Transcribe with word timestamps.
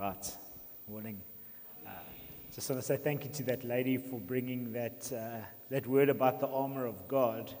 Right. 0.00 0.34
Morning. 0.88 1.20
Uh, 1.86 1.90
just 2.54 2.70
want 2.70 2.80
to 2.80 2.86
say 2.86 2.96
thank 2.96 3.22
you 3.24 3.30
to 3.32 3.42
that 3.42 3.64
lady 3.64 3.98
for 3.98 4.18
bringing 4.18 4.72
that, 4.72 5.12
uh, 5.12 5.44
that 5.68 5.86
word 5.86 6.08
about 6.08 6.40
the 6.40 6.48
armor 6.48 6.86
of 6.86 7.06
God. 7.06 7.52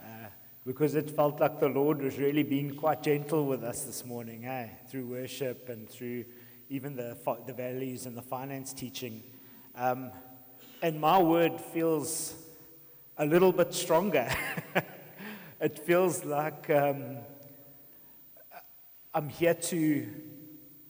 Uh, 0.00 0.26
because 0.66 0.96
it 0.96 1.08
felt 1.08 1.38
like 1.38 1.60
the 1.60 1.68
Lord 1.68 2.02
was 2.02 2.18
really 2.18 2.42
being 2.42 2.74
quite 2.74 3.04
gentle 3.04 3.46
with 3.46 3.62
us 3.62 3.84
this 3.84 4.04
morning, 4.04 4.44
eh? 4.44 4.70
through 4.90 5.06
worship 5.06 5.68
and 5.68 5.88
through 5.88 6.24
even 6.68 6.96
the, 6.96 7.16
the 7.46 7.52
values 7.52 8.06
and 8.06 8.16
the 8.16 8.22
finance 8.22 8.72
teaching. 8.72 9.22
Um, 9.76 10.10
and 10.82 11.00
my 11.00 11.22
word 11.22 11.60
feels 11.60 12.34
a 13.18 13.24
little 13.24 13.52
bit 13.52 13.72
stronger. 13.72 14.28
it 15.60 15.78
feels 15.78 16.24
like 16.24 16.68
um, 16.70 17.18
I'm 19.14 19.28
here 19.28 19.54
to 19.54 20.08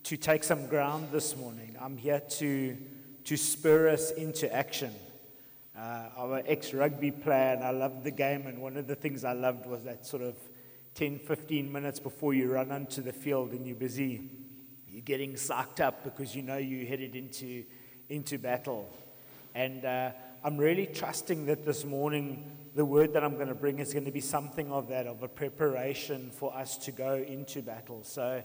to 0.04 0.16
take 0.16 0.42
some 0.42 0.66
ground 0.66 1.08
this 1.12 1.36
morning. 1.36 1.76
I'm 1.80 1.96
here 1.96 2.20
to, 2.20 2.76
to 3.24 3.36
spur 3.36 3.88
us 3.88 4.10
into 4.10 4.52
action. 4.52 4.92
Uh, 5.78 6.08
an 6.18 6.42
ex 6.46 6.74
rugby 6.74 7.10
player 7.10 7.54
and 7.54 7.62
I 7.62 7.70
loved 7.70 8.04
the 8.04 8.10
game, 8.10 8.46
and 8.46 8.60
one 8.60 8.76
of 8.76 8.86
the 8.86 8.94
things 8.94 9.24
I 9.24 9.32
loved 9.32 9.66
was 9.66 9.84
that 9.84 10.04
sort 10.04 10.22
of 10.22 10.34
10, 10.94 11.20
15 11.20 11.70
minutes 11.70 12.00
before 12.00 12.34
you 12.34 12.52
run 12.52 12.70
onto 12.70 13.00
the 13.00 13.12
field 13.12 13.52
and 13.52 13.66
you're 13.66 13.76
busy, 13.76 14.28
you're 14.88 15.02
getting 15.02 15.36
sucked 15.36 15.80
up 15.80 16.04
because 16.04 16.34
you 16.34 16.42
know 16.42 16.58
you're 16.58 16.86
headed 16.86 17.14
into, 17.14 17.64
into 18.08 18.38
battle. 18.38 18.90
And 19.54 19.84
uh, 19.84 20.10
I'm 20.44 20.58
really 20.58 20.86
trusting 20.86 21.46
that 21.46 21.64
this 21.64 21.84
morning 21.84 22.50
the 22.74 22.84
word 22.84 23.12
that 23.12 23.22
I'm 23.22 23.34
going 23.34 23.48
to 23.48 23.54
bring 23.54 23.78
is 23.78 23.92
going 23.92 24.06
to 24.06 24.10
be 24.10 24.20
something 24.20 24.70
of 24.72 24.88
that, 24.88 25.06
of 25.06 25.22
a 25.22 25.28
preparation 25.28 26.30
for 26.30 26.56
us 26.56 26.76
to 26.78 26.92
go 26.92 27.14
into 27.14 27.62
battle. 27.62 28.02
So, 28.02 28.42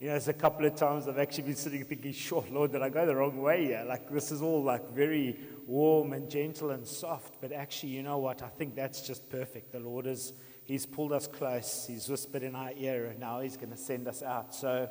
you 0.00 0.06
know, 0.06 0.14
there's 0.14 0.28
a 0.28 0.32
couple 0.32 0.64
of 0.64 0.74
times 0.74 1.06
I've 1.06 1.18
actually 1.18 1.44
been 1.44 1.56
sitting 1.56 1.84
thinking, 1.84 2.14
sure, 2.14 2.42
Lord, 2.50 2.72
did 2.72 2.80
I 2.80 2.88
go 2.88 3.04
the 3.04 3.14
wrong 3.14 3.36
way 3.42 3.66
here? 3.66 3.84
Like, 3.86 4.10
this 4.10 4.32
is 4.32 4.40
all 4.40 4.62
like 4.62 4.90
very 4.94 5.38
warm 5.66 6.14
and 6.14 6.30
gentle 6.30 6.70
and 6.70 6.86
soft. 6.86 7.34
But 7.42 7.52
actually, 7.52 7.90
you 7.90 8.02
know 8.02 8.16
what? 8.16 8.42
I 8.42 8.48
think 8.48 8.74
that's 8.74 9.02
just 9.02 9.28
perfect. 9.28 9.72
The 9.72 9.80
Lord 9.80 10.06
is, 10.06 10.32
He's 10.64 10.86
pulled 10.86 11.12
us 11.12 11.26
close. 11.26 11.84
He's 11.86 12.08
whispered 12.08 12.42
in 12.42 12.54
our 12.54 12.70
ear, 12.78 13.06
and 13.08 13.20
now 13.20 13.40
He's 13.40 13.58
going 13.58 13.72
to 13.72 13.76
send 13.76 14.08
us 14.08 14.22
out. 14.22 14.54
So, 14.54 14.88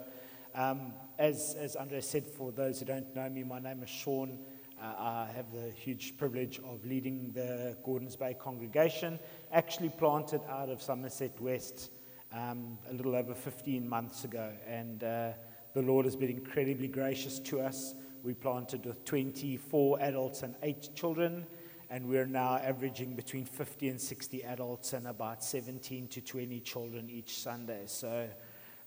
um, 0.53 0.93
as, 1.17 1.55
as 1.59 1.75
Andre 1.75 2.01
said, 2.01 2.27
for 2.27 2.51
those 2.51 2.79
who 2.79 2.85
don't 2.85 3.15
know 3.15 3.29
me, 3.29 3.41
my 3.43 3.59
name 3.59 3.81
is 3.81 3.89
Shaun. 3.89 4.37
Uh, 4.79 4.85
I 4.85 5.29
have 5.35 5.51
the 5.51 5.71
huge 5.71 6.17
privilege 6.17 6.59
of 6.59 6.85
leading 6.85 7.31
the 7.31 7.75
Gordons 7.83 8.15
Bay 8.15 8.35
congregation, 8.39 9.17
actually 9.51 9.89
planted 9.89 10.41
out 10.47 10.69
of 10.69 10.83
Somerset 10.83 11.41
West 11.41 11.89
um, 12.31 12.77
a 12.89 12.93
little 12.93 13.15
over 13.15 13.33
15 13.33 13.87
months 13.87 14.23
ago. 14.23 14.51
And 14.67 15.03
uh, 15.03 15.31
the 15.73 15.81
Lord 15.81 16.05
has 16.05 16.15
been 16.15 16.29
incredibly 16.29 16.87
gracious 16.87 17.39
to 17.39 17.61
us. 17.61 17.95
We 18.23 18.33
planted 18.33 18.85
with 18.85 19.05
24 19.05 20.01
adults 20.01 20.43
and 20.43 20.55
8 20.61 20.89
children, 20.93 21.45
and 21.89 22.07
we're 22.07 22.25
now 22.25 22.57
averaging 22.57 23.15
between 23.15 23.45
50 23.45 23.89
and 23.89 24.01
60 24.01 24.43
adults 24.43 24.93
and 24.93 25.07
about 25.07 25.43
17 25.43 26.07
to 26.09 26.21
20 26.21 26.59
children 26.59 27.09
each 27.09 27.39
Sunday. 27.39 27.83
So 27.85 28.27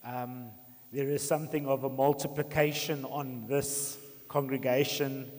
um, 0.05 0.51
there 0.93 1.09
is 1.09 1.27
something 1.27 1.67
of 1.67 1.85
a 1.85 1.89
multiplication 1.89 3.05
on 3.07 3.47
this 3.48 3.97
congregation. 4.29 5.31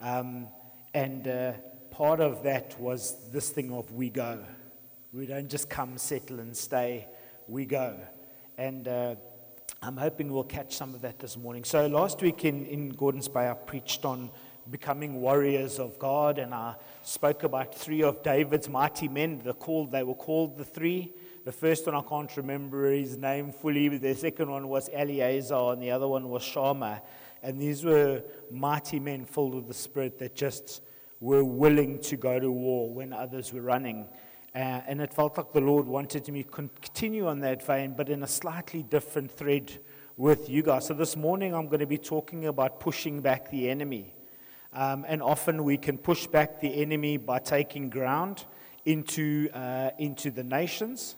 Um, 0.00 0.46
and 0.94 1.26
uh, 1.26 1.52
part 1.90 2.20
of 2.20 2.44
that 2.44 2.80
was 2.80 3.16
this 3.32 3.50
thing 3.50 3.72
of 3.72 3.90
we 3.92 4.10
go. 4.10 4.44
We 5.12 5.26
don't 5.26 5.48
just 5.48 5.68
come, 5.68 5.98
settle, 5.98 6.38
and 6.38 6.56
stay 6.56 7.08
we 7.50 7.66
go. 7.66 7.96
And 8.56 8.86
uh, 8.86 9.16
I'm 9.82 9.96
hoping 9.96 10.32
we'll 10.32 10.44
catch 10.44 10.76
some 10.76 10.94
of 10.94 11.00
that 11.02 11.18
this 11.18 11.36
morning. 11.36 11.64
So, 11.64 11.86
last 11.88 12.22
week 12.22 12.44
in, 12.44 12.64
in 12.66 12.90
Gordons 12.90 13.28
Bay, 13.28 13.48
I 13.48 13.54
preached 13.54 14.04
on 14.04 14.30
becoming 14.70 15.20
warriors 15.20 15.80
of 15.80 15.98
God, 15.98 16.38
and 16.38 16.54
I 16.54 16.76
spoke 17.02 17.42
about 17.42 17.74
three 17.74 18.02
of 18.02 18.22
David's 18.22 18.68
mighty 18.68 19.08
men. 19.08 19.40
The 19.42 19.52
called, 19.52 19.90
they 19.90 20.04
were 20.04 20.14
called 20.14 20.58
the 20.58 20.64
three. 20.64 21.12
The 21.44 21.52
first 21.52 21.86
one, 21.86 21.96
I 21.96 22.02
can't 22.02 22.34
remember 22.36 22.88
his 22.90 23.16
name 23.16 23.50
fully, 23.50 23.88
but 23.88 24.00
the 24.00 24.14
second 24.14 24.48
one 24.50 24.68
was 24.68 24.88
Eleazar, 24.92 25.72
and 25.72 25.82
the 25.82 25.90
other 25.90 26.06
one 26.06 26.28
was 26.28 26.44
Shammah. 26.44 27.02
And 27.42 27.60
these 27.60 27.84
were 27.84 28.22
mighty 28.50 29.00
men 29.00 29.24
filled 29.24 29.54
with 29.54 29.66
the 29.66 29.74
Spirit 29.74 30.18
that 30.18 30.36
just 30.36 30.82
were 31.18 31.42
willing 31.42 31.98
to 32.00 32.16
go 32.16 32.38
to 32.38 32.50
war 32.50 32.92
when 32.92 33.12
others 33.12 33.52
were 33.52 33.62
running. 33.62 34.06
Uh, 34.54 34.58
and 34.86 35.00
it 35.00 35.14
felt 35.14 35.36
like 35.38 35.52
the 35.52 35.60
Lord 35.60 35.86
wanted 35.86 36.28
me 36.28 36.42
to 36.42 36.50
continue 36.50 37.28
on 37.28 37.40
that 37.40 37.64
vein, 37.64 37.94
but 37.96 38.08
in 38.08 38.22
a 38.24 38.26
slightly 38.26 38.82
different 38.82 39.30
thread 39.30 39.78
with 40.16 40.50
you 40.50 40.62
guys. 40.62 40.86
So 40.86 40.94
this 40.94 41.16
morning 41.16 41.54
I'm 41.54 41.66
going 41.66 41.80
to 41.80 41.86
be 41.86 41.98
talking 41.98 42.46
about 42.46 42.80
pushing 42.80 43.20
back 43.20 43.50
the 43.50 43.70
enemy. 43.70 44.14
Um, 44.72 45.04
and 45.08 45.22
often 45.22 45.62
we 45.62 45.76
can 45.76 45.98
push 45.98 46.26
back 46.26 46.60
the 46.60 46.68
enemy 46.82 47.16
by 47.16 47.38
taking 47.38 47.90
ground 47.90 48.44
into, 48.84 49.48
uh, 49.54 49.90
into 49.98 50.30
the 50.32 50.44
nations. 50.44 51.16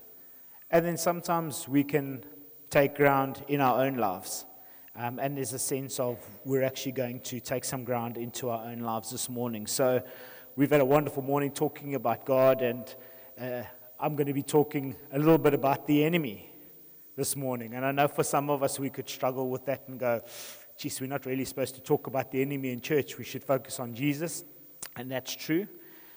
And 0.71 0.85
then 0.85 0.97
sometimes 0.97 1.67
we 1.67 1.85
can 1.85 2.25
take 2.69 2.95
ground 2.95 3.45
in 3.49 3.61
our 3.61 3.83
own 3.85 3.97
lives. 3.97 4.45
Um, 4.95 5.19
and 5.19 5.39
there's 5.39 5.55
a 5.55 5.59
sense 5.59 5.99
of 5.99 6.19
we're 6.45 6.65
actually 6.65 6.93
going 6.93 7.21
to 7.21 7.41
take 7.41 7.65
some 7.65 7.85
ground 7.85 8.19
into 8.19 8.51
our 8.51 8.67
own 8.67 8.81
lives 8.81 9.11
this 9.11 9.31
morning. 9.31 9.67
So 9.67 10.03
we've 10.55 10.71
had 10.71 10.83
a 10.83 10.85
wonderful 10.85 11.23
morning 11.23 11.51
talking 11.51 11.95
about 11.95 12.27
God 12.27 12.61
and 12.61 12.95
uh, 13.41 13.63
I'm 13.99 14.17
going 14.17 14.27
to 14.27 14.33
be 14.33 14.43
talking 14.43 14.97
a 15.13 15.19
little 15.19 15.39
bit 15.39 15.55
about 15.55 15.87
the 15.87 16.05
enemy 16.05 16.51
this 17.17 17.37
morning. 17.37 17.75
And 17.75 17.85
I 17.85 17.93
know 17.93 18.09
for 18.09 18.25
some 18.25 18.51
of 18.51 18.63
us, 18.63 18.79
we 18.79 18.91
could 18.91 19.09
struggle 19.09 19.49
with 19.49 19.65
that 19.67 19.85
and 19.89 19.99
go, 19.99 20.21
geez, 20.77 21.01
we're 21.01 21.07
not 21.07 21.27
really 21.27 21.45
supposed 21.45 21.75
to 21.77 21.81
talk 21.81 22.07
about 22.07 22.31
the 22.31 22.43
enemy 22.43 22.71
in 22.71 22.81
church. 22.81 23.19
We 23.19 23.25
should 23.25 23.45
focus 23.45 23.79
on 23.79 23.95
Jesus. 23.95 24.45
And 24.97 25.11
that's 25.11 25.35
true. 25.35 25.67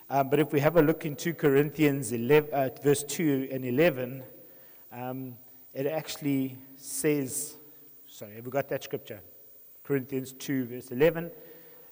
Um, 0.09 0.30
but 0.30 0.40
if 0.40 0.52
we 0.52 0.59
have 0.59 0.78
a 0.78 0.81
look 0.81 1.06
in 1.06 1.16
2 1.16 1.34
Corinthians 1.34 2.12
11, 2.12 2.53
uh, 2.53 2.70
verse 2.84 3.03
2 3.03 3.50
and 3.52 3.66
11, 3.66 4.24
um, 4.92 5.36
it 5.74 5.88
actually 5.88 6.58
says, 6.78 7.56
sorry, 8.08 8.36
have 8.36 8.46
we 8.46 8.52
got 8.52 8.70
that 8.70 8.84
scripture? 8.84 9.22
Corinthians 9.84 10.34
2, 10.34 10.66
verse 10.66 10.92
11. 10.92 11.32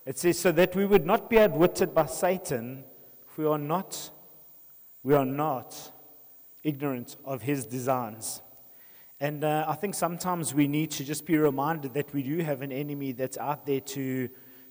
It 0.05 0.17
says, 0.17 0.39
So 0.39 0.51
that 0.51 0.75
we 0.75 0.85
would 0.85 1.05
not 1.05 1.29
be 1.29 1.39
outwitted 1.39 1.93
by 1.93 2.05
Satan, 2.07 2.83
if 3.29 3.37
we 3.37 3.45
are 3.45 3.57
not 3.57 4.09
we 5.03 5.13
are 5.13 5.25
not 5.25 5.91
ignorant 6.63 7.17
of 7.25 7.41
his 7.41 7.65
designs. 7.65 8.41
And 9.19 9.43
uh, 9.43 9.65
I 9.67 9.75
think 9.75 9.95
sometimes 9.95 10.53
we 10.53 10.67
need 10.67 10.91
to 10.91 11.03
just 11.03 11.25
be 11.25 11.37
reminded 11.37 11.93
that 11.93 12.13
we 12.13 12.23
do 12.23 12.39
have 12.39 12.61
an 12.61 12.71
enemy 12.71 13.11
that's 13.11 13.37
out 13.37 13.65
there 13.65 13.79
to, 13.79 14.29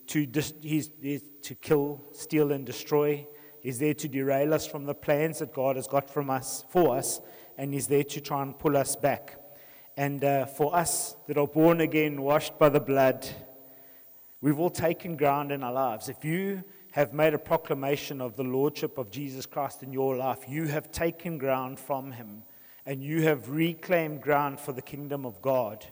to, 0.09 0.27
dis- 0.27 0.55
he's 0.61 0.91
to 1.43 1.55
kill, 1.55 2.01
steal, 2.13 2.53
and 2.53 2.67
destroy. 2.67 3.27
He's 3.61 3.79
there 3.79 3.95
to 3.95 4.09
derail 4.09 4.53
us 4.53 4.67
from 4.67 4.85
the 4.85 4.95
plans 4.95 5.39
that 5.39 5.55
God 5.55 5.77
has 5.77 5.87
got 5.87 6.11
from 6.11 6.31
us, 6.31 6.65
for 6.71 6.97
us, 6.97 7.21
and 7.57 7.73
he's 7.73 7.87
there 7.87 8.05
to 8.05 8.21
try 8.21 8.43
and 8.43 8.59
pull 8.59 8.77
us 8.77 8.97
back. 8.97 9.39
And 9.97 10.25
uh, 10.25 10.47
for 10.47 10.75
us 10.75 11.17
that 11.29 11.37
are 11.37 11.47
born 11.47 11.81
again, 11.81 12.23
washed 12.23 12.59
by 12.59 12.71
the 12.71 12.81
blood, 12.81 13.29
we've 14.41 14.59
all 14.59 14.71
taken 14.71 15.17
ground 15.17 15.53
in 15.53 15.63
our 15.63 15.73
lives. 15.73 16.09
If 16.09 16.25
you 16.25 16.65
have 16.93 17.13
made 17.13 17.35
a 17.35 17.39
proclamation 17.39 18.21
of 18.21 18.37
the 18.37 18.45
Lordship 18.45 18.99
of 18.99 19.11
Jesus 19.11 19.45
Christ 19.45 19.83
in 19.83 19.93
your 19.93 20.17
life, 20.17 20.45
you 20.49 20.67
have 20.67 20.93
taken 20.93 21.39
ground 21.39 21.79
from 21.79 22.13
Him 22.13 22.45
and 22.87 23.03
you 23.03 23.23
have 23.23 23.49
reclaimed 23.49 24.21
ground 24.23 24.61
for 24.61 24.73
the 24.73 24.83
kingdom 24.83 25.27
of 25.27 25.43
God. 25.43 25.85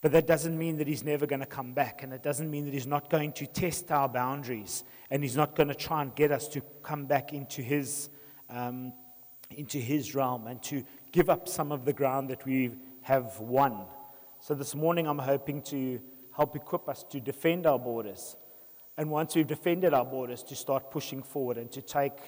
But 0.00 0.12
that 0.12 0.26
doesn't 0.26 0.58
mean 0.58 0.78
that 0.78 0.86
He's 0.86 1.04
never 1.04 1.26
going 1.26 1.40
to 1.40 1.46
come 1.46 1.72
back, 1.72 2.02
and 2.02 2.12
it 2.12 2.22
doesn't 2.22 2.50
mean 2.50 2.64
that 2.64 2.74
He's 2.74 2.86
not 2.86 3.10
going 3.10 3.32
to 3.34 3.46
test 3.46 3.92
our 3.92 4.08
boundaries 4.08 4.84
and 5.10 5.22
He's 5.22 5.36
not 5.36 5.54
going 5.54 5.68
to 5.68 5.74
try 5.74 6.02
and 6.02 6.14
get 6.14 6.32
us 6.32 6.48
to 6.48 6.62
come 6.82 7.06
back 7.06 7.32
into 7.32 7.60
His, 7.62 8.08
um, 8.48 8.92
into 9.56 9.78
his 9.78 10.14
realm 10.14 10.46
and 10.46 10.62
to 10.62 10.84
give 11.12 11.28
up 11.28 11.48
some 11.48 11.72
of 11.72 11.84
the 11.84 11.92
ground 11.92 12.30
that 12.30 12.44
we 12.46 12.72
have 13.02 13.38
won. 13.40 13.84
So 14.40 14.54
this 14.54 14.74
morning, 14.74 15.06
I'm 15.06 15.18
hoping 15.18 15.62
to 15.62 16.00
help 16.36 16.56
equip 16.56 16.88
us 16.88 17.04
to 17.10 17.20
defend 17.20 17.66
our 17.66 17.78
borders 17.78 18.36
and 18.96 19.10
once 19.10 19.34
we've 19.34 19.46
defended 19.46 19.94
our 19.94 20.04
borders, 20.04 20.42
to 20.44 20.56
start 20.56 20.90
pushing 20.90 21.22
forward 21.22 21.56
and 21.56 21.70
to 21.72 21.82
take 21.82 22.18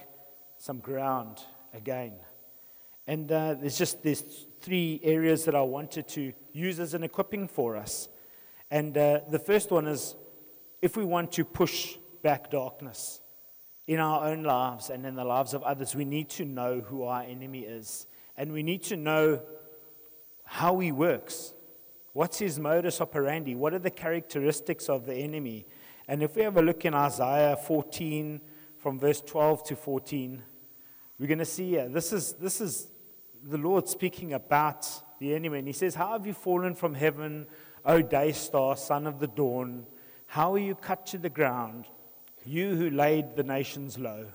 some 0.59 0.79
ground 0.79 1.41
again. 1.75 2.15
And 3.07 3.31
uh, 3.31 3.55
there's 3.55 3.77
just 3.77 4.03
these 4.03 4.23
three 4.61 5.01
areas 5.03 5.45
that 5.45 5.55
I 5.55 5.63
wanted 5.63 6.07
to 6.09 6.33
use 6.53 6.79
as 6.79 6.95
an 6.95 7.03
equipping 7.03 7.49
for 7.49 7.77
us. 7.77 8.09
And 8.71 8.97
uh, 8.97 9.21
the 9.29 9.39
first 9.39 9.71
one 9.71 9.87
is 9.87 10.15
if 10.81 10.97
we 10.97 11.05
want 11.05 11.33
to 11.33 11.45
push 11.45 11.97
back 12.23 12.51
darkness 12.51 13.21
in 13.87 13.99
our 13.99 14.27
own 14.27 14.45
lives 14.45 14.91
and 14.91 15.05
in 15.05 15.17
the 15.17 15.25
lives 15.25 15.55
of 15.55 15.63
others, 15.63 15.95
we 15.95 16.05
need 16.05 16.29
to 16.31 16.45
know 16.45 16.81
who 16.81 17.03
our 17.03 17.23
enemy 17.23 17.61
is. 17.61 18.07
And 18.37 18.53
we 18.53 18.63
need 18.63 18.83
to 18.85 18.97
know 18.97 19.43
how 20.45 20.79
he 20.79 20.93
works. 20.93 21.55
What's 22.13 22.39
his 22.39 22.59
modus 22.59 23.01
operandi? 23.01 23.55
What 23.55 23.75
are 23.75 23.79
the 23.79 23.91
characteristics 23.91 24.89
of 24.89 25.07
the 25.07 25.15
enemy? 25.15 25.67
And 26.13 26.23
if 26.23 26.37
we 26.37 26.43
have 26.43 26.59
a 26.59 26.63
look 26.63 26.85
in 26.85 26.93
Isaiah 26.93 27.57
14, 27.57 28.39
from 28.77 28.99
verse 28.99 29.23
12 29.23 29.65
to 29.65 29.77
14, 29.77 30.43
we're 31.19 31.27
going 31.27 31.39
to 31.39 31.47
see 31.47 31.71
here, 31.71 31.89
this 31.89 32.13
is, 32.13 32.35
this 32.35 32.61
is 32.61 32.89
the 33.43 33.57
Lord 33.57 33.89
speaking 33.89 34.35
about 34.35 34.87
the 35.21 35.35
enemy. 35.35 35.61
And 35.61 35.67
he 35.67 35.73
says, 35.73 35.95
How 35.95 36.13
have 36.13 36.27
you 36.27 36.35
fallen 36.35 36.75
from 36.75 36.93
heaven, 36.93 37.47
O 37.87 38.03
day 38.03 38.33
star, 38.33 38.77
son 38.77 39.07
of 39.07 39.21
the 39.21 39.27
dawn, 39.27 39.87
how 40.27 40.53
are 40.53 40.59
you 40.59 40.75
cut 40.75 41.07
to 41.07 41.17
the 41.17 41.31
ground, 41.31 41.87
you 42.45 42.77
who 42.77 42.91
laid 42.91 43.35
the 43.35 43.43
nations 43.43 43.99
low? 43.99 44.27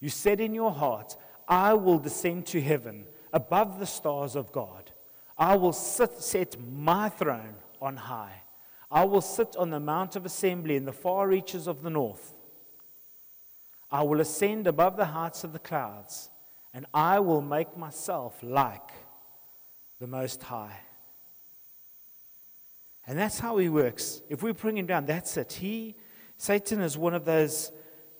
You 0.00 0.08
said 0.08 0.40
in 0.40 0.54
your 0.54 0.72
heart, 0.72 1.18
I 1.46 1.74
will 1.74 1.98
descend 1.98 2.46
to 2.46 2.62
heaven 2.62 3.04
above 3.34 3.78
the 3.78 3.84
stars 3.84 4.36
of 4.36 4.52
God. 4.52 4.90
I 5.36 5.56
will 5.56 5.74
sit, 5.74 6.22
set 6.22 6.56
my 6.58 7.10
throne 7.10 7.56
on 7.82 7.96
high. 7.98 8.40
I 8.90 9.04
will 9.04 9.20
sit 9.20 9.54
on 9.56 9.70
the 9.70 9.80
Mount 9.80 10.16
of 10.16 10.24
Assembly 10.24 10.76
in 10.76 10.84
the 10.84 10.92
far 10.92 11.28
reaches 11.28 11.66
of 11.66 11.82
the 11.82 11.90
north. 11.90 12.34
I 13.90 14.02
will 14.02 14.20
ascend 14.20 14.66
above 14.66 14.96
the 14.96 15.06
heights 15.06 15.44
of 15.44 15.52
the 15.52 15.58
clouds, 15.58 16.30
and 16.72 16.86
I 16.92 17.20
will 17.20 17.42
make 17.42 17.76
myself 17.76 18.38
like 18.42 18.90
the 19.98 20.06
Most 20.06 20.42
High. 20.42 20.80
And 23.06 23.18
that's 23.18 23.38
how 23.38 23.56
he 23.56 23.70
works. 23.70 24.20
If 24.28 24.42
we 24.42 24.52
bring 24.52 24.76
him 24.76 24.86
down, 24.86 25.06
that's 25.06 25.36
it. 25.38 25.52
He, 25.52 25.96
Satan 26.36 26.80
is 26.80 26.98
one 26.98 27.14
of 27.14 27.24
those, 27.24 27.72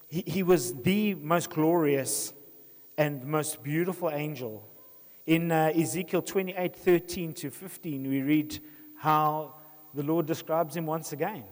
he, 0.06 0.24
he 0.26 0.42
was 0.42 0.74
the 0.74 1.14
most 1.14 1.50
glorious 1.50 2.32
and 2.96 3.24
most 3.24 3.62
beautiful 3.62 4.10
angel. 4.10 4.66
In 5.26 5.52
uh, 5.52 5.72
Ezekiel 5.74 6.22
28 6.22 6.74
13 6.74 7.32
to 7.34 7.50
15, 7.50 8.08
we 8.08 8.22
read 8.22 8.58
how 8.96 9.56
the 9.94 10.02
Lord 10.02 10.26
describes 10.26 10.76
him 10.76 10.86
once 10.86 11.12
again. 11.12 11.44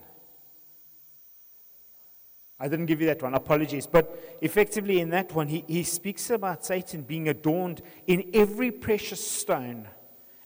I 2.58 2.68
didn't 2.68 2.86
give 2.86 3.00
you 3.00 3.06
that 3.08 3.22
one, 3.22 3.34
apologies. 3.34 3.86
But 3.86 4.38
effectively, 4.40 5.00
in 5.00 5.10
that 5.10 5.34
one, 5.34 5.48
he, 5.48 5.64
he 5.68 5.82
speaks 5.82 6.30
about 6.30 6.64
Satan 6.64 7.02
being 7.02 7.28
adorned 7.28 7.82
in 8.06 8.30
every 8.32 8.70
precious 8.70 9.26
stone, 9.26 9.88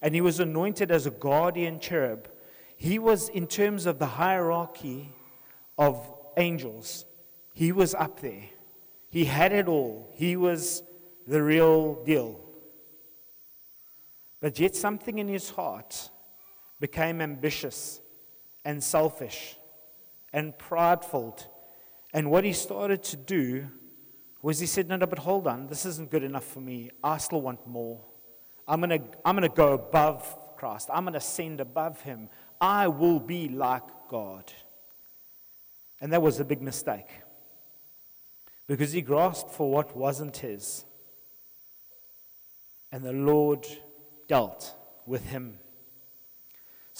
and 0.02 0.14
he 0.14 0.20
was 0.20 0.40
anointed 0.40 0.90
as 0.90 1.06
a 1.06 1.10
guardian 1.10 1.78
cherub. 1.78 2.28
He 2.76 2.98
was, 2.98 3.28
in 3.28 3.46
terms 3.46 3.86
of 3.86 3.98
the 3.98 4.06
hierarchy 4.06 5.12
of 5.78 6.10
angels, 6.36 7.04
he 7.52 7.70
was 7.70 7.94
up 7.94 8.20
there. 8.20 8.44
He 9.08 9.24
had 9.24 9.52
it 9.52 9.68
all. 9.68 10.08
He 10.14 10.36
was 10.36 10.82
the 11.26 11.42
real 11.42 12.02
deal. 12.04 12.40
But 14.40 14.58
yet, 14.58 14.74
something 14.74 15.18
in 15.18 15.28
his 15.28 15.50
heart 15.50 16.10
became 16.80 17.20
ambitious 17.20 18.00
and 18.64 18.82
selfish 18.82 19.56
and 20.32 20.58
prideful. 20.58 21.38
And 22.12 22.30
what 22.30 22.44
he 22.44 22.52
started 22.52 23.02
to 23.04 23.16
do 23.16 23.68
was 24.42 24.58
he 24.58 24.66
said, 24.66 24.88
No, 24.88 24.96
no, 24.96 25.06
but 25.06 25.20
hold 25.20 25.46
on, 25.46 25.66
this 25.66 25.84
isn't 25.86 26.10
good 26.10 26.22
enough 26.22 26.44
for 26.44 26.60
me. 26.60 26.90
I 27.04 27.18
still 27.18 27.42
want 27.42 27.66
more. 27.66 28.00
I'm 28.66 28.80
going 28.80 29.00
to 29.00 29.18
I'm 29.24 29.36
going 29.36 29.48
to 29.48 29.54
go 29.54 29.74
above 29.74 30.56
Christ, 30.56 30.88
I'm 30.92 31.04
going 31.04 31.12
to 31.12 31.18
ascend 31.18 31.60
above 31.60 32.00
him. 32.00 32.28
I 32.60 32.88
will 32.88 33.20
be 33.20 33.48
like 33.48 33.82
God. 34.08 34.52
And 36.00 36.12
that 36.12 36.22
was 36.22 36.40
a 36.40 36.44
big 36.44 36.62
mistake 36.62 37.08
because 38.66 38.92
he 38.92 39.02
grasped 39.02 39.50
for 39.50 39.70
what 39.70 39.96
wasn't 39.96 40.36
his. 40.38 40.84
And 42.92 43.04
the 43.04 43.12
Lord 43.12 43.66
dealt 44.28 44.74
with 45.06 45.26
him. 45.26 45.58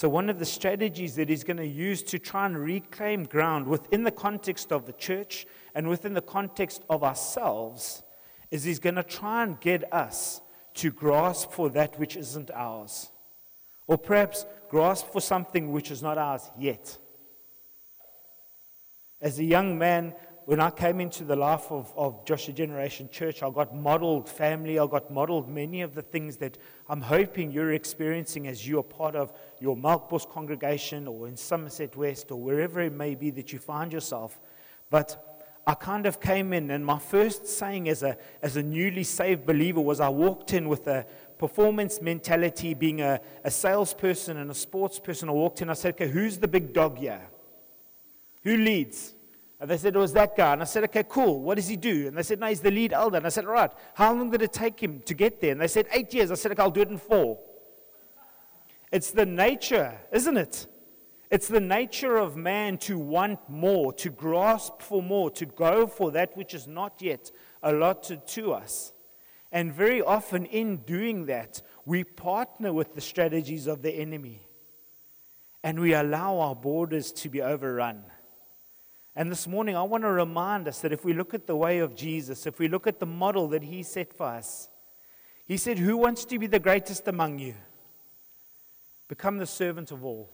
So, 0.01 0.09
one 0.09 0.31
of 0.31 0.39
the 0.39 0.45
strategies 0.45 1.13
that 1.17 1.29
he's 1.29 1.43
going 1.43 1.57
to 1.57 1.67
use 1.67 2.01
to 2.01 2.17
try 2.17 2.47
and 2.47 2.57
reclaim 2.57 3.23
ground 3.25 3.67
within 3.67 4.03
the 4.03 4.09
context 4.09 4.71
of 4.71 4.87
the 4.87 4.93
church 4.93 5.45
and 5.75 5.87
within 5.87 6.15
the 6.15 6.23
context 6.23 6.81
of 6.89 7.03
ourselves 7.03 8.01
is 8.49 8.63
he's 8.63 8.79
going 8.79 8.95
to 8.95 9.03
try 9.03 9.43
and 9.43 9.61
get 9.61 9.93
us 9.93 10.41
to 10.73 10.89
grasp 10.89 11.51
for 11.51 11.69
that 11.69 11.99
which 11.99 12.15
isn't 12.15 12.49
ours. 12.49 13.11
Or 13.85 13.95
perhaps 13.95 14.47
grasp 14.71 15.05
for 15.13 15.21
something 15.21 15.71
which 15.71 15.91
is 15.91 16.01
not 16.01 16.17
ours 16.17 16.49
yet. 16.57 16.97
As 19.21 19.37
a 19.37 19.43
young 19.43 19.77
man, 19.77 20.15
when 20.51 20.59
I 20.59 20.69
came 20.69 20.99
into 20.99 21.23
the 21.23 21.37
life 21.37 21.71
of, 21.71 21.93
of 21.95 22.25
Joshua 22.25 22.53
Generation 22.53 23.07
Church, 23.09 23.41
I 23.41 23.49
got 23.49 23.73
modeled 23.73 24.27
family, 24.27 24.77
I 24.79 24.85
got 24.85 25.09
modeled 25.09 25.47
many 25.47 25.79
of 25.79 25.95
the 25.95 26.01
things 26.01 26.35
that 26.39 26.57
I'm 26.89 26.99
hoping 26.99 27.51
you're 27.51 27.71
experiencing 27.71 28.47
as 28.47 28.67
you 28.67 28.77
are 28.79 28.83
part 28.83 29.15
of 29.15 29.31
your 29.61 29.77
Melkbos 29.77 30.29
congregation 30.29 31.07
or 31.07 31.29
in 31.29 31.37
Somerset 31.37 31.95
West 31.95 32.31
or 32.31 32.35
wherever 32.41 32.81
it 32.81 32.91
may 32.91 33.15
be 33.15 33.29
that 33.29 33.53
you 33.53 33.59
find 33.59 33.93
yourself. 33.93 34.41
But 34.89 35.47
I 35.65 35.73
kind 35.73 36.05
of 36.05 36.19
came 36.19 36.51
in, 36.51 36.69
and 36.69 36.85
my 36.85 36.99
first 36.99 37.47
saying 37.47 37.87
as 37.87 38.03
a, 38.03 38.17
as 38.41 38.57
a 38.57 38.61
newly 38.61 39.05
saved 39.05 39.45
believer 39.45 39.79
was 39.79 40.01
I 40.01 40.09
walked 40.09 40.51
in 40.51 40.67
with 40.67 40.85
a 40.85 41.05
performance 41.37 42.01
mentality, 42.01 42.73
being 42.73 42.99
a, 42.99 43.21
a 43.45 43.51
salesperson 43.51 44.35
and 44.35 44.51
a 44.51 44.53
sports 44.53 44.99
person. 44.99 45.29
I 45.29 45.31
walked 45.31 45.61
in, 45.61 45.69
I 45.69 45.75
said, 45.75 45.93
okay, 45.93 46.09
who's 46.09 46.39
the 46.39 46.49
big 46.49 46.73
dog 46.73 46.97
here? 46.97 47.25
Who 48.43 48.57
leads? 48.57 49.13
And 49.61 49.69
they 49.69 49.77
said 49.77 49.95
it 49.95 49.99
was 49.99 50.13
that 50.13 50.35
guy. 50.35 50.53
And 50.53 50.61
I 50.63 50.65
said, 50.65 50.83
okay, 50.85 51.03
cool. 51.07 51.39
What 51.39 51.55
does 51.55 51.67
he 51.67 51.77
do? 51.77 52.07
And 52.07 52.17
they 52.17 52.23
said, 52.23 52.39
no, 52.39 52.47
he's 52.47 52.61
the 52.61 52.71
lead 52.71 52.93
elder. 52.93 53.17
And 53.17 53.27
I 53.27 53.29
said, 53.29 53.45
all 53.45 53.51
right. 53.51 53.71
How 53.93 54.11
long 54.11 54.31
did 54.31 54.41
it 54.41 54.51
take 54.51 54.79
him 54.79 55.01
to 55.05 55.13
get 55.13 55.39
there? 55.39 55.51
And 55.51 55.61
they 55.61 55.67
said, 55.67 55.85
eight 55.91 56.11
years. 56.15 56.31
I 56.31 56.33
said, 56.33 56.51
okay, 56.53 56.63
I'll 56.63 56.71
do 56.71 56.81
it 56.81 56.89
in 56.89 56.97
four. 56.97 57.37
It's 58.91 59.11
the 59.11 59.27
nature, 59.27 59.99
isn't 60.11 60.35
it? 60.35 60.65
It's 61.29 61.47
the 61.47 61.59
nature 61.59 62.17
of 62.17 62.35
man 62.35 62.79
to 62.79 62.97
want 62.97 63.39
more, 63.47 63.93
to 63.93 64.09
grasp 64.09 64.81
for 64.81 65.03
more, 65.03 65.29
to 65.31 65.45
go 65.45 65.85
for 65.85 66.09
that 66.11 66.35
which 66.35 66.55
is 66.55 66.67
not 66.67 66.99
yet 66.99 67.31
allotted 67.61 68.25
to 68.29 68.53
us. 68.53 68.93
And 69.51 69.71
very 69.71 70.01
often, 70.01 70.45
in 70.47 70.77
doing 70.77 71.27
that, 71.27 71.61
we 71.85 72.03
partner 72.03 72.73
with 72.73 72.95
the 72.95 73.01
strategies 73.01 73.67
of 73.67 73.83
the 73.83 73.91
enemy 73.91 74.41
and 75.63 75.79
we 75.79 75.93
allow 75.93 76.39
our 76.39 76.55
borders 76.55 77.11
to 77.11 77.29
be 77.29 77.43
overrun. 77.43 78.03
And 79.15 79.29
this 79.29 79.47
morning, 79.47 79.75
I 79.75 79.83
want 79.83 80.03
to 80.03 80.11
remind 80.11 80.67
us 80.67 80.79
that 80.81 80.93
if 80.93 81.03
we 81.03 81.13
look 81.13 81.33
at 81.33 81.45
the 81.45 81.55
way 81.55 81.79
of 81.79 81.95
Jesus, 81.95 82.45
if 82.45 82.59
we 82.59 82.67
look 82.67 82.87
at 82.87 82.99
the 82.99 83.05
model 83.05 83.49
that 83.49 83.63
he 83.63 83.83
set 83.83 84.13
for 84.13 84.27
us, 84.27 84.69
he 85.45 85.57
said, 85.57 85.79
Who 85.79 85.97
wants 85.97 86.23
to 86.25 86.39
be 86.39 86.47
the 86.47 86.59
greatest 86.59 87.07
among 87.07 87.39
you? 87.39 87.55
Become 89.09 89.37
the 89.37 89.45
servant 89.45 89.91
of 89.91 90.05
all. 90.05 90.29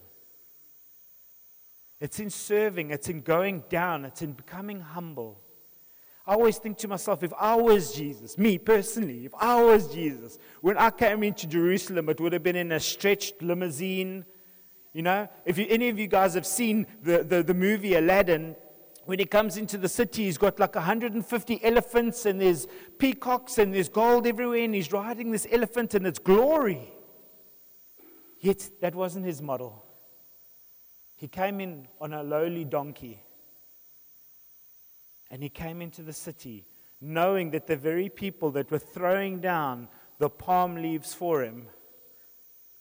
It's 2.00 2.20
in 2.20 2.30
serving, 2.30 2.92
it's 2.92 3.10
in 3.10 3.22
going 3.22 3.64
down, 3.70 4.06
it's 4.06 4.22
in 4.22 4.34
becoming 4.34 4.82
humble. 4.82 5.42
I 6.28 6.34
always 6.34 6.58
think 6.58 6.78
to 6.80 6.88
myself, 6.88 7.24
if 7.24 7.34
I 7.40 7.56
was 7.56 7.94
Jesus, 7.94 8.38
me 8.38 8.60
personally, 8.60 9.26
if 9.26 9.34
I 9.40 9.64
was 9.64 9.92
Jesus, 9.92 10.38
when 10.62 10.78
I 10.78 10.92
came 10.92 11.24
into 11.24 11.48
Jerusalem, 11.48 12.10
it 12.10 12.20
would 12.20 12.34
have 12.34 12.44
been 12.44 12.58
in 12.58 12.74
a 12.74 12.80
stretched 12.80 13.42
limousine. 13.42 14.26
You 14.94 15.02
know, 15.04 15.30
if 15.46 15.58
you, 15.58 15.66
any 15.70 15.90
of 15.90 15.98
you 15.98 16.08
guys 16.08 16.36
have 16.36 16.46
seen 16.46 16.86
the, 17.02 17.24
the, 17.24 17.42
the 17.42 17.54
movie 17.54 17.96
Aladdin, 17.96 18.56
when 19.07 19.19
he 19.19 19.26
comes 19.26 19.56
into 19.56 19.78
the 19.78 19.87
city, 19.87 20.26
he's 20.26 20.37
got 20.37 20.59
like 20.59 20.76
150 20.76 21.64
elephants, 21.64 22.26
and 22.26 22.42
there's 22.42 22.68
peacocks, 22.97 23.57
and 23.57 23.73
there's 23.73 23.87
gold 23.87 24.28
everywhere, 24.28 24.66
and 24.66 24.76
he's 24.76 24.92
riding 24.92 25.31
this 25.31 25.47
elephant, 25.49 25.94
and 25.94 26.06
it's 26.06 26.19
glory. 26.19 26.92
Yet, 28.42 28.69
that 28.81 28.95
wasn't 28.95 29.26
his 29.26 29.42
model. 29.42 29.85
He 31.16 31.30
came 31.30 31.61
in 31.61 31.87
on 32.02 32.11
a 32.11 32.21
lowly 32.21 32.66
donkey, 32.66 33.23
and 35.31 35.42
he 35.42 35.47
came 35.47 35.81
into 35.81 36.04
the 36.04 36.11
city 36.11 36.66
knowing 36.99 37.52
that 37.52 37.66
the 37.66 37.78
very 37.78 38.09
people 38.09 38.52
that 38.52 38.69
were 38.69 38.78
throwing 38.78 39.40
down 39.40 39.87
the 40.19 40.30
palm 40.30 40.76
leaves 40.76 41.14
for 41.14 41.44
him, 41.44 41.68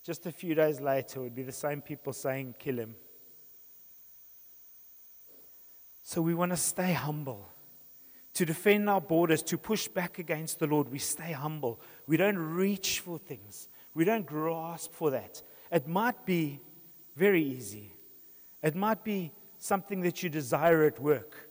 just 0.03 0.27
a 0.27 0.33
few 0.33 0.57
days 0.57 0.81
later, 0.81 1.21
would 1.21 1.37
be 1.37 1.45
the 1.45 1.53
same 1.53 1.81
people 1.81 2.13
saying, 2.13 2.57
Kill 2.59 2.81
him. 2.81 2.97
So 6.09 6.23
we 6.23 6.35
want 6.35 6.53
to 6.53 6.57
stay 6.57 6.93
humble. 6.93 7.49
To 8.35 8.47
defend 8.47 8.89
our 8.89 9.01
borders, 9.01 9.43
to 9.43 9.59
push 9.59 9.89
back 9.89 10.21
against 10.21 10.61
the 10.61 10.69
Lord, 10.69 10.89
we 10.89 11.01
stay 11.01 11.33
humble. 11.33 11.81
We 12.07 12.17
don't 12.17 12.39
reach 12.39 13.01
for 13.01 13.19
things, 13.19 13.69
we 13.93 14.05
don't 14.05 14.25
grasp 14.25 14.93
for 14.93 15.11
that. 15.11 15.43
It 15.73 15.89
might 15.89 16.25
be 16.25 16.61
very 17.17 17.43
easy, 17.43 17.93
it 18.63 18.77
might 18.77 19.03
be 19.03 19.33
something 19.59 20.03
that 20.03 20.23
you 20.23 20.29
desire 20.29 20.85
at 20.85 21.01
work, 21.01 21.51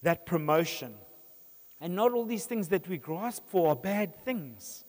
that 0.00 0.24
promotion. 0.24 0.94
And 1.78 1.94
not 1.94 2.12
all 2.12 2.24
these 2.24 2.46
things 2.46 2.68
that 2.68 2.88
we 2.88 2.96
grasp 2.96 3.42
for 3.48 3.68
are 3.68 3.76
bad 3.76 4.24
things. 4.24 4.86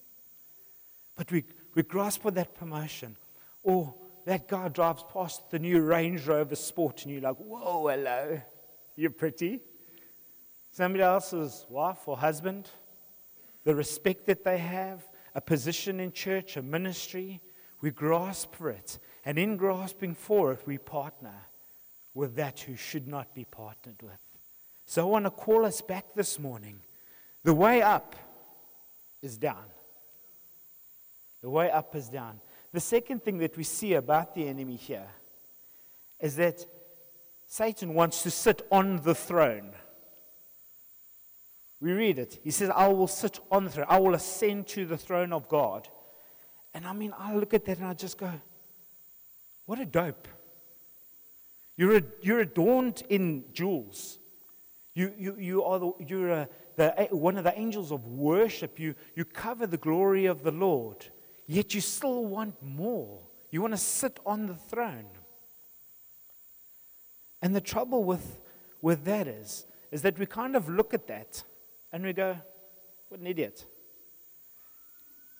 But 1.17 1.29
we, 1.33 1.43
we 1.73 1.83
grasp 1.83 2.21
for 2.21 2.31
that 2.31 2.55
promotion. 2.55 3.17
Or 3.61 3.93
that 4.23 4.47
guy 4.47 4.69
drives 4.69 5.03
past 5.11 5.49
the 5.51 5.59
new 5.59 5.81
Range 5.81 6.25
Rover 6.25 6.55
Sport 6.55 7.03
and 7.03 7.11
you're 7.11 7.23
like, 7.23 7.35
whoa, 7.35 7.89
hello. 7.89 8.41
You're 8.95 9.11
pretty. 9.11 9.61
Somebody 10.71 11.03
else's 11.03 11.65
wife 11.69 12.07
or 12.07 12.17
husband, 12.17 12.69
the 13.63 13.75
respect 13.75 14.25
that 14.27 14.43
they 14.43 14.57
have, 14.57 15.07
a 15.33 15.41
position 15.41 15.99
in 15.99 16.11
church, 16.11 16.57
a 16.57 16.61
ministry, 16.61 17.41
we 17.81 17.91
grasp 17.91 18.55
for 18.55 18.69
it. 18.69 18.99
And 19.25 19.37
in 19.37 19.57
grasping 19.57 20.15
for 20.15 20.53
it, 20.53 20.61
we 20.65 20.77
partner 20.77 21.35
with 22.13 22.35
that 22.35 22.61
who 22.61 22.75
should 22.75 23.07
not 23.07 23.33
be 23.33 23.45
partnered 23.45 24.01
with. 24.01 24.17
So 24.85 25.01
I 25.01 25.05
want 25.05 25.25
to 25.25 25.31
call 25.31 25.65
us 25.65 25.81
back 25.81 26.13
this 26.15 26.39
morning. 26.39 26.79
The 27.43 27.53
way 27.53 27.81
up 27.81 28.15
is 29.21 29.37
down. 29.37 29.65
The 31.41 31.49
way 31.49 31.69
up 31.69 31.95
is 31.95 32.07
down. 32.07 32.39
The 32.71 32.79
second 32.79 33.23
thing 33.23 33.37
that 33.39 33.57
we 33.57 33.63
see 33.63 33.93
about 33.93 34.35
the 34.35 34.47
enemy 34.47 34.75
here 34.75 35.07
is 36.19 36.35
that 36.37 36.65
Satan 37.47 37.93
wants 37.93 38.23
to 38.23 38.31
sit 38.31 38.65
on 38.71 39.01
the 39.03 39.15
throne. 39.15 39.71
We 41.79 41.91
read 41.91 42.19
it. 42.19 42.39
He 42.43 42.51
says, 42.51 42.71
I 42.75 42.87
will 42.87 43.07
sit 43.07 43.39
on 43.51 43.65
the 43.65 43.69
throne. 43.69 43.85
I 43.89 43.99
will 43.99 44.15
ascend 44.15 44.67
to 44.69 44.85
the 44.85 44.97
throne 44.97 45.31
of 45.33 45.47
God. 45.47 45.87
And 46.73 46.85
I 46.85 46.93
mean, 46.93 47.13
I 47.17 47.35
look 47.35 47.53
at 47.53 47.65
that 47.65 47.77
and 47.77 47.87
I 47.87 47.93
just 47.93 48.17
go, 48.17 48.31
what 49.65 49.79
a 49.79 49.85
dope. 49.85 50.27
You're, 51.77 51.97
a, 51.97 52.03
you're 52.21 52.39
adorned 52.39 53.03
in 53.09 53.45
jewels. 53.53 54.19
You, 54.93 55.13
you, 55.17 55.35
you 55.37 55.63
are 55.63 55.79
the, 55.79 55.91
you're 56.07 56.29
a, 56.29 56.49
the, 56.77 57.07
one 57.11 57.37
of 57.37 57.43
the 57.43 57.57
angels 57.57 57.91
of 57.91 58.07
worship. 58.07 58.79
You, 58.79 58.95
you 59.15 59.25
cover 59.25 59.67
the 59.67 59.77
glory 59.77 60.25
of 60.25 60.43
the 60.43 60.51
Lord. 60.51 61.05
Yet 61.47 61.73
you 61.73 61.81
still 61.81 62.25
want 62.25 62.55
more. 62.63 63.19
You 63.51 63.61
want 63.61 63.73
to 63.73 63.77
sit 63.77 64.19
on 64.25 64.47
the 64.47 64.55
throne. 64.55 65.05
And 67.45 67.55
the 67.55 67.61
trouble 67.61 68.03
with, 68.03 68.39
with 68.81 69.05
that 69.05 69.27
is, 69.27 69.67
is 69.91 70.01
that 70.01 70.17
we 70.17 70.25
kind 70.25 70.55
of 70.55 70.67
look 70.67 70.95
at 70.95 71.05
that 71.05 71.43
and 71.91 72.03
we 72.03 72.11
go, 72.11 72.35
what 73.09 73.19
an 73.19 73.27
idiot. 73.27 73.67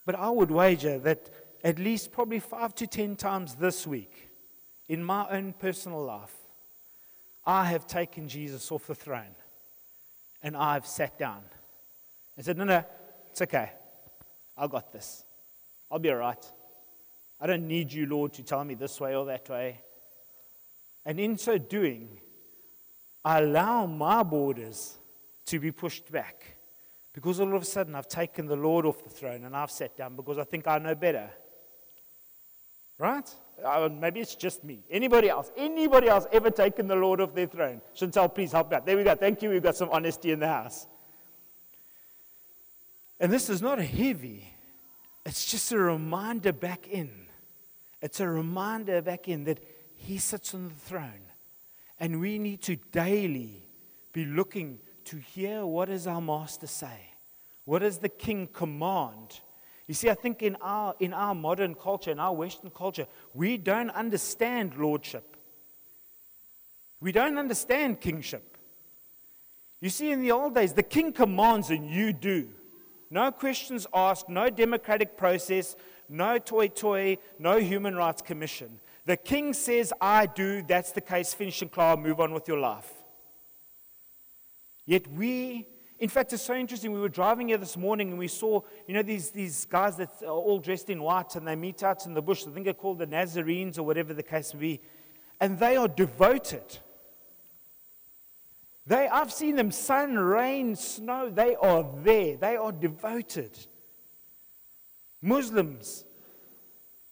But 0.06 0.14
I 0.14 0.30
would 0.30 0.52
wager 0.52 1.00
that 1.00 1.32
at 1.64 1.80
least 1.80 2.12
probably 2.12 2.38
five 2.38 2.76
to 2.76 2.86
ten 2.86 3.16
times 3.16 3.56
this 3.56 3.88
week, 3.88 4.30
in 4.88 5.04
my 5.04 5.28
own 5.32 5.54
personal 5.54 6.00
life, 6.00 6.36
I 7.44 7.66
have 7.66 7.88
taken 7.88 8.28
Jesus 8.28 8.72
off 8.72 8.86
the 8.86 8.94
throne 8.94 9.36
and 10.44 10.56
I've 10.56 10.86
sat 10.86 11.18
down 11.18 11.42
and 12.38 12.46
said, 12.46 12.56
No, 12.56 12.66
no, 12.66 12.84
it's 13.32 13.42
okay. 13.42 13.72
I 14.56 14.68
got 14.68 14.94
this. 14.94 15.26
I'll 15.90 15.98
be 15.98 16.12
all 16.12 16.18
right. 16.18 16.52
I 17.42 17.48
don't 17.48 17.68
need 17.68 17.92
you, 17.92 18.06
Lord, 18.06 18.32
to 18.34 18.44
tell 18.44 18.64
me 18.64 18.76
this 18.76 19.02
way 19.02 19.16
or 19.16 19.26
that 19.26 19.50
way. 19.50 19.82
And 21.06 21.20
in 21.20 21.38
so 21.38 21.58
doing, 21.58 22.20
I 23.24 23.40
allow 23.40 23.86
my 23.86 24.24
borders 24.24 24.98
to 25.46 25.60
be 25.60 25.72
pushed 25.72 26.12
back 26.12 26.58
because 27.14 27.40
all 27.40 27.56
of 27.56 27.62
a 27.62 27.66
sudden 27.66 27.96
I've 27.96 28.08
taken 28.08 28.48
the 28.48 28.56
Lord 28.56 28.86
off 28.86 29.04
the 29.04 29.10
throne 29.10 29.46
and 29.46 29.56
I've 29.56 29.72
sat 29.72 29.96
down 29.96 30.16
because 30.16 30.38
I 30.38 30.44
think 30.44 30.68
I 30.68 30.80
know 30.80 30.96
better. 30.96 31.30
Right? 32.98 33.30
Uh, 33.64 33.90
maybe 33.92 34.20
it's 34.20 34.36
just 34.36 34.64
me. 34.64 34.84
Anybody 34.90 35.30
else? 35.30 35.52
Anybody 35.56 36.08
else 36.08 36.26
ever 36.32 36.50
taken 36.50 36.88
the 36.88 36.96
Lord 36.96 37.22
off 37.22 37.34
their 37.34 37.48
throne? 37.48 37.82
Chantal, 37.94 38.30
please 38.30 38.52
help 38.52 38.74
out. 38.74 38.86
There 38.86 38.98
we 38.98 39.04
go. 39.04 39.16
Thank 39.16 39.42
you. 39.42 39.50
We've 39.50 39.64
got 39.64 39.76
some 39.76 39.90
honesty 39.92 40.32
in 40.32 40.40
the 40.40 40.48
house. 40.48 40.88
And 43.20 43.32
this 43.32 43.50
is 43.50 43.62
not 43.62 43.80
a 43.80 43.84
heavy, 43.84 44.54
it's 45.26 45.50
just 45.50 45.72
a 45.72 45.78
reminder 45.78 46.52
back 46.52 46.88
in. 46.88 47.10
It's 48.02 48.20
a 48.20 48.28
reminder 48.28 49.02
back 49.02 49.28
in 49.28 49.46
that 49.46 49.60
He 50.06 50.20
sits 50.20 50.54
on 50.54 50.68
the 50.68 50.74
throne. 50.76 51.32
And 52.00 52.20
we 52.20 52.38
need 52.38 52.62
to 52.64 52.76
daily 52.92 53.64
be 54.14 54.26
looking 54.26 54.80
to 55.06 55.18
hear 55.18 55.66
what 55.66 55.90
does 55.90 56.08
our 56.08 56.22
master 56.22 56.68
say? 56.68 57.12
What 57.64 57.80
does 57.80 57.98
the 57.98 58.10
king 58.10 58.48
command? 58.52 59.40
You 59.88 59.94
see, 59.94 60.10
I 60.10 60.14
think 60.14 60.44
in 60.44 60.58
our, 60.62 60.94
in 61.00 61.14
our 61.14 61.34
modern 61.34 61.74
culture, 61.74 62.12
in 62.12 62.20
our 62.20 62.34
Western 62.34 62.70
culture, 62.70 63.08
we 63.34 63.58
don't 63.58 63.90
understand 63.92 64.76
lordship. 64.78 65.38
We 67.00 67.12
don't 67.12 67.38
understand 67.38 68.00
kingship. 68.00 68.58
You 69.82 69.90
see, 69.90 70.12
in 70.12 70.22
the 70.22 70.32
old 70.32 70.54
days, 70.54 70.74
the 70.74 70.84
king 70.84 71.14
commands 71.14 71.70
and 71.70 71.90
you 71.90 72.14
do. 72.14 72.50
No 73.10 73.32
questions 73.32 73.88
asked, 73.94 74.30
no 74.30 74.50
democratic 74.50 75.18
process, 75.18 75.76
no 76.10 76.38
toy 76.38 76.68
toy, 76.68 77.18
no 77.40 77.58
human 77.58 77.96
rights 77.96 78.22
commission. 78.22 78.80
The 79.06 79.18
king 79.18 79.54
says, 79.54 79.94
I 80.02 80.26
do, 80.26 80.64
that's 80.64 80.92
the 80.92 81.02
case, 81.02 81.34
finish 81.34 81.62
and 81.62 81.72
clear, 81.72 81.96
move 81.96 82.20
on 82.20 82.34
with 82.34 82.48
your 82.48 82.60
life. 82.60 82.92
Yet 84.86 85.08
we 85.12 85.68
in 85.98 86.10
fact, 86.10 86.34
it's 86.34 86.44
so 86.44 86.54
interesting. 86.54 86.92
We 86.92 87.00
were 87.00 87.10
driving 87.10 87.48
here 87.48 87.58
this 87.58 87.78
morning 87.78 88.10
and 88.10 88.20
we 88.20 88.28
saw, 88.28 88.62
you 88.86 88.94
know, 88.94 89.02
these, 89.02 89.30
these 89.30 89.66
guys 89.66 89.96
that 89.98 90.10
are 90.24 90.28
all 90.28 90.60
dressed 90.60 90.90
in 90.90 91.02
white 91.02 91.36
and 91.36 91.48
they 91.48 91.56
meet 91.56 91.84
out 91.84 92.06
in 92.06 92.14
the 92.14 92.22
bush. 92.22 92.46
I 92.46 92.52
think 92.52 92.66
they're 92.66 92.74
called 92.74 93.00
the 93.00 93.08
Nazarenes 93.08 93.78
or 93.78 93.84
whatever 93.84 94.14
the 94.14 94.24
case 94.24 94.54
may 94.54 94.60
be. 94.60 94.82
And 95.40 95.58
they 95.58 95.78
are 95.78 95.88
devoted. 95.88 96.80
They, 98.86 99.08
I've 99.08 99.32
seen 99.32 99.56
them 99.56 99.72
sun, 99.72 100.18
rain, 100.18 100.76
snow. 100.76 101.30
They 101.30 101.56
are 101.56 101.90
there. 102.04 102.36
They 102.36 102.58
are 102.58 102.74
devoted. 102.74 103.58
Muslims, 105.22 106.04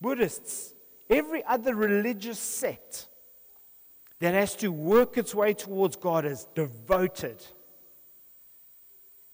Buddhists, 0.02 0.73
every 1.10 1.44
other 1.46 1.76
religious 1.76 2.40
sect 2.40 3.08
that 4.20 4.34
has 4.34 4.56
to 4.58 4.72
work 4.72 5.18
its 5.18 5.36
way 5.36 5.54
towards 5.54 5.96
God 5.96 6.26
is 6.26 6.48
devoted. 6.56 7.46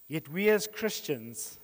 Yet 0.07 0.27
we 0.29 0.49
as 0.49 0.67
Christians, 0.67 1.59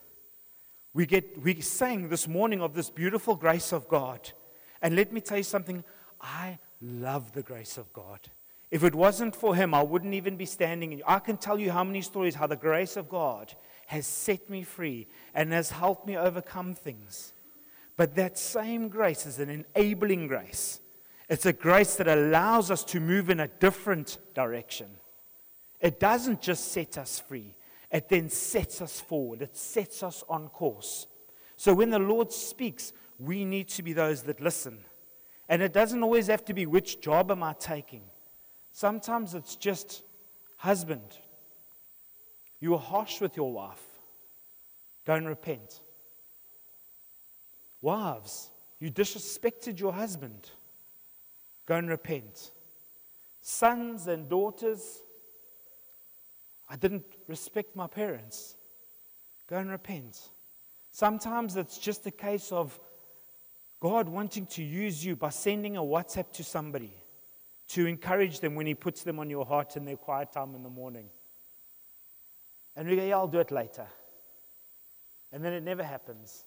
we 0.93 1.05
get 1.05 1.41
we 1.41 1.59
sang 1.61 2.09
this 2.09 2.27
morning 2.27 2.61
of 2.61 2.73
this 2.73 2.89
beautiful 2.89 3.35
grace 3.35 3.71
of 3.71 3.87
God. 3.87 4.31
And 4.81 4.95
let 4.95 5.11
me 5.11 5.21
tell 5.21 5.37
you 5.37 5.43
something, 5.43 5.83
I 6.21 6.59
love 6.81 7.31
the 7.33 7.41
grace 7.41 7.77
of 7.77 7.91
God. 7.91 8.19
If 8.71 8.83
it 8.83 8.93
wasn't 8.93 9.35
for 9.35 9.55
him, 9.55 9.73
I 9.73 9.83
wouldn't 9.83 10.13
even 10.13 10.37
be 10.37 10.45
standing. 10.45 11.01
I 11.07 11.19
can 11.19 11.37
tell 11.37 11.59
you 11.59 11.71
how 11.71 11.83
many 11.83 12.01
stories 12.01 12.35
how 12.35 12.47
the 12.47 12.55
grace 12.55 12.97
of 12.97 13.09
God 13.09 13.53
has 13.87 14.05
set 14.05 14.49
me 14.49 14.63
free 14.63 15.07
and 15.33 15.51
has 15.53 15.71
helped 15.71 16.07
me 16.07 16.17
overcome 16.17 16.73
things. 16.73 17.33
But 17.97 18.15
that 18.15 18.37
same 18.37 18.89
grace 18.89 19.25
is 19.25 19.39
an 19.39 19.65
enabling 19.75 20.27
grace. 20.27 20.81
It's 21.29 21.45
a 21.45 21.53
grace 21.53 21.95
that 21.95 22.07
allows 22.07 22.69
us 22.69 22.83
to 22.85 22.99
move 22.99 23.29
in 23.29 23.39
a 23.39 23.47
different 23.47 24.17
direction. 24.33 24.87
It 25.79 25.99
doesn't 25.99 26.41
just 26.41 26.71
set 26.71 26.97
us 26.97 27.19
free, 27.19 27.55
it 27.91 28.09
then 28.09 28.29
sets 28.29 28.81
us 28.81 28.99
forward, 28.99 29.41
it 29.41 29.55
sets 29.55 30.03
us 30.03 30.23
on 30.29 30.49
course. 30.49 31.07
So 31.57 31.73
when 31.73 31.89
the 31.89 31.99
Lord 31.99 32.31
speaks, 32.31 32.91
we 33.17 33.45
need 33.45 33.69
to 33.69 33.83
be 33.83 33.93
those 33.93 34.23
that 34.23 34.41
listen. 34.41 34.79
And 35.47 35.61
it 35.61 35.73
doesn't 35.73 36.03
always 36.03 36.27
have 36.27 36.43
to 36.45 36.53
be 36.53 36.65
which 36.65 37.01
job 37.01 37.31
am 37.31 37.43
I 37.43 37.53
taking. 37.53 38.01
Sometimes 38.71 39.35
it's 39.35 39.55
just 39.55 40.03
husband. 40.57 41.19
You 42.59 42.71
were 42.71 42.77
harsh 42.77 43.21
with 43.21 43.37
your 43.37 43.51
wife. 43.51 43.81
And 45.07 45.27
repent. 45.27 45.81
Wives, 47.85 48.49
you 48.79 48.89
disrespected 48.89 49.79
your 49.79 49.93
husband. 49.93 50.49
Go 51.67 51.75
and 51.75 51.87
repent. 51.87 52.49
Sons 53.41 54.07
and 54.07 54.27
daughters, 54.27 55.03
I 56.67 56.77
didn't 56.77 57.05
respect 57.27 57.75
my 57.75 57.85
parents. 57.85 58.55
Go 59.47 59.57
and 59.57 59.69
repent. 59.69 60.19
Sometimes 60.89 61.57
it's 61.57 61.77
just 61.77 62.07
a 62.07 62.11
case 62.11 62.51
of 62.51 62.79
God 63.79 64.09
wanting 64.09 64.47
to 64.47 64.63
use 64.63 65.05
you 65.05 65.15
by 65.15 65.29
sending 65.29 65.77
a 65.77 65.83
WhatsApp 65.83 66.31
to 66.31 66.43
somebody 66.43 66.91
to 67.67 67.85
encourage 67.85 68.39
them 68.39 68.55
when 68.55 68.65
He 68.65 68.73
puts 68.73 69.03
them 69.03 69.19
on 69.19 69.29
your 69.29 69.45
heart 69.45 69.77
in 69.77 69.85
their 69.85 69.97
quiet 69.97 70.31
time 70.31 70.55
in 70.55 70.63
the 70.63 70.71
morning. 70.71 71.07
And 72.75 72.89
we 72.89 72.95
go, 72.95 73.05
yeah, 73.05 73.17
I'll 73.17 73.27
do 73.27 73.41
it 73.41 73.51
later. 73.51 73.85
And 75.31 75.45
then 75.45 75.53
it 75.53 75.61
never 75.61 75.83
happens. 75.83 76.45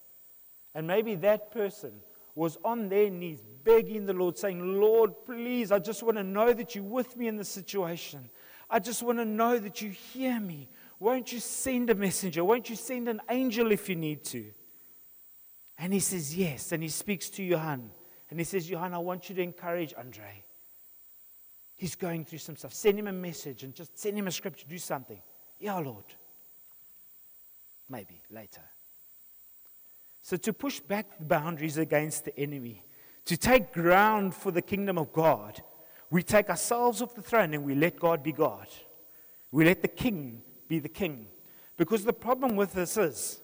And 0.79 0.87
maybe 0.87 1.17
that 1.17 1.51
person 1.51 1.91
was 2.37 2.57
on 2.65 2.89
their 2.89 3.11
knees 3.11 3.43
begging 3.65 4.07
the 4.07 4.13
Lord, 4.13 4.39
saying, 4.39 4.81
Lord, 4.81 5.13
please, 5.27 5.73
I 5.73 5.81
just 5.81 6.05
want 6.05 6.19
to 6.19 6.23
know 6.23 6.53
that 6.53 6.77
you're 6.77 6.85
with 6.85 7.17
me 7.17 7.27
in 7.27 7.37
this 7.37 7.49
situation. 7.49 8.31
I 8.71 8.79
just 8.79 9.03
want 9.03 9.19
to 9.19 9.25
know 9.25 9.59
that 9.59 9.83
you 9.83 9.91
hear 9.91 10.39
me. 10.39 10.69
Won't 11.01 11.33
you 11.33 11.41
send 11.41 11.91
a 11.91 11.97
messenger? 11.97 12.45
Won't 12.45 12.71
you 12.71 12.77
send 12.77 13.09
an 13.09 13.21
angel 13.29 13.73
if 13.73 13.89
you 13.89 13.97
need 13.97 14.23
to? 14.27 14.53
And 15.79 15.93
he 15.93 15.99
says, 15.99 16.37
Yes. 16.37 16.71
And 16.71 16.81
he 16.81 16.91
speaks 16.91 17.29
to 17.31 17.43
Johan. 17.43 17.91
And 18.31 18.39
he 18.39 18.45
says, 18.45 18.71
Johan, 18.71 18.95
I 18.95 18.99
want 18.99 19.29
you 19.29 19.35
to 19.35 19.43
encourage 19.43 19.95
Andre. 19.99 20.45
He's 21.75 21.97
going 21.97 22.25
through 22.25 22.39
some 22.39 22.55
stuff. 22.55 22.73
Send 22.73 23.01
him 23.01 23.09
a 23.09 23.13
message 23.13 23.65
and 23.65 23.75
just 23.75 23.99
send 23.99 24.17
him 24.17 24.29
a 24.29 24.31
scripture. 24.31 24.67
Do 24.69 24.79
something. 24.79 25.21
Yeah, 25.59 25.77
Lord. 25.79 26.05
Maybe 27.89 28.23
later. 28.31 28.63
So, 30.29 30.37
to 30.37 30.53
push 30.53 30.79
back 30.79 31.19
the 31.19 31.25
boundaries 31.25 31.79
against 31.79 32.27
the 32.27 32.39
enemy, 32.39 32.85
to 33.25 33.35
take 33.35 33.73
ground 33.73 34.35
for 34.35 34.51
the 34.51 34.61
kingdom 34.61 34.99
of 34.99 35.11
God, 35.11 35.63
we 36.11 36.23
take 36.23 36.51
ourselves 36.51 37.01
off 37.01 37.15
the 37.15 37.23
throne 37.23 37.55
and 37.55 37.65
we 37.65 37.75
let 37.75 37.99
God 37.99 38.23
be 38.23 38.33
God. 38.33 38.67
We 39.51 39.65
let 39.65 39.81
the 39.81 39.89
king 39.89 40.43
be 40.69 40.81
the 40.81 40.89
king. 40.91 41.29
Because 41.79 42.05
the 42.05 42.13
problem 42.13 42.57
with 42.57 42.75
this 42.75 42.99
is, 42.99 43.41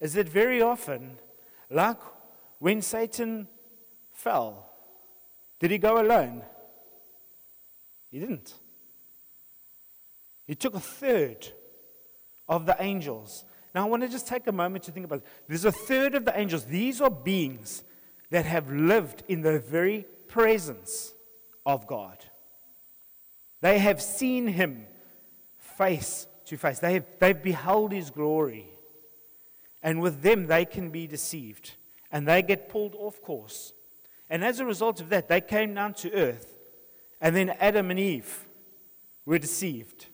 is 0.00 0.14
that 0.14 0.28
very 0.28 0.60
often, 0.60 1.20
like 1.70 2.00
when 2.58 2.82
Satan 2.82 3.46
fell, 4.10 4.72
did 5.60 5.70
he 5.70 5.78
go 5.78 6.02
alone? 6.02 6.42
He 8.10 8.18
didn't. 8.18 8.54
He 10.48 10.56
took 10.56 10.74
a 10.74 10.80
third 10.80 11.46
of 12.48 12.66
the 12.66 12.74
angels. 12.80 13.44
Now, 13.74 13.86
I 13.86 13.88
want 13.88 14.02
to 14.02 14.08
just 14.08 14.26
take 14.26 14.46
a 14.46 14.52
moment 14.52 14.84
to 14.84 14.92
think 14.92 15.04
about 15.04 15.18
it. 15.18 15.26
There's 15.46 15.64
a 15.64 15.72
third 15.72 16.14
of 16.14 16.24
the 16.24 16.38
angels. 16.38 16.64
These 16.64 17.00
are 17.00 17.10
beings 17.10 17.84
that 18.30 18.44
have 18.46 18.70
lived 18.70 19.22
in 19.28 19.42
the 19.42 19.58
very 19.58 20.06
presence 20.26 21.14
of 21.64 21.86
God. 21.86 22.24
They 23.60 23.78
have 23.78 24.00
seen 24.00 24.46
him 24.46 24.86
face 25.58 26.26
to 26.46 26.56
face, 26.56 26.78
they 26.78 26.94
have, 26.94 27.06
they've 27.18 27.42
beheld 27.42 27.92
his 27.92 28.10
glory. 28.10 28.66
And 29.82 30.00
with 30.00 30.22
them, 30.22 30.46
they 30.46 30.64
can 30.64 30.90
be 30.90 31.06
deceived 31.06 31.72
and 32.10 32.26
they 32.26 32.42
get 32.42 32.68
pulled 32.68 32.94
off 32.94 33.20
course. 33.22 33.72
And 34.30 34.44
as 34.44 34.60
a 34.60 34.64
result 34.64 35.00
of 35.00 35.08
that, 35.10 35.28
they 35.28 35.40
came 35.40 35.74
down 35.74 35.94
to 35.94 36.12
earth, 36.12 36.54
and 37.20 37.34
then 37.34 37.50
Adam 37.60 37.90
and 37.90 37.98
Eve 37.98 38.46
were 39.24 39.38
deceived. 39.38 40.06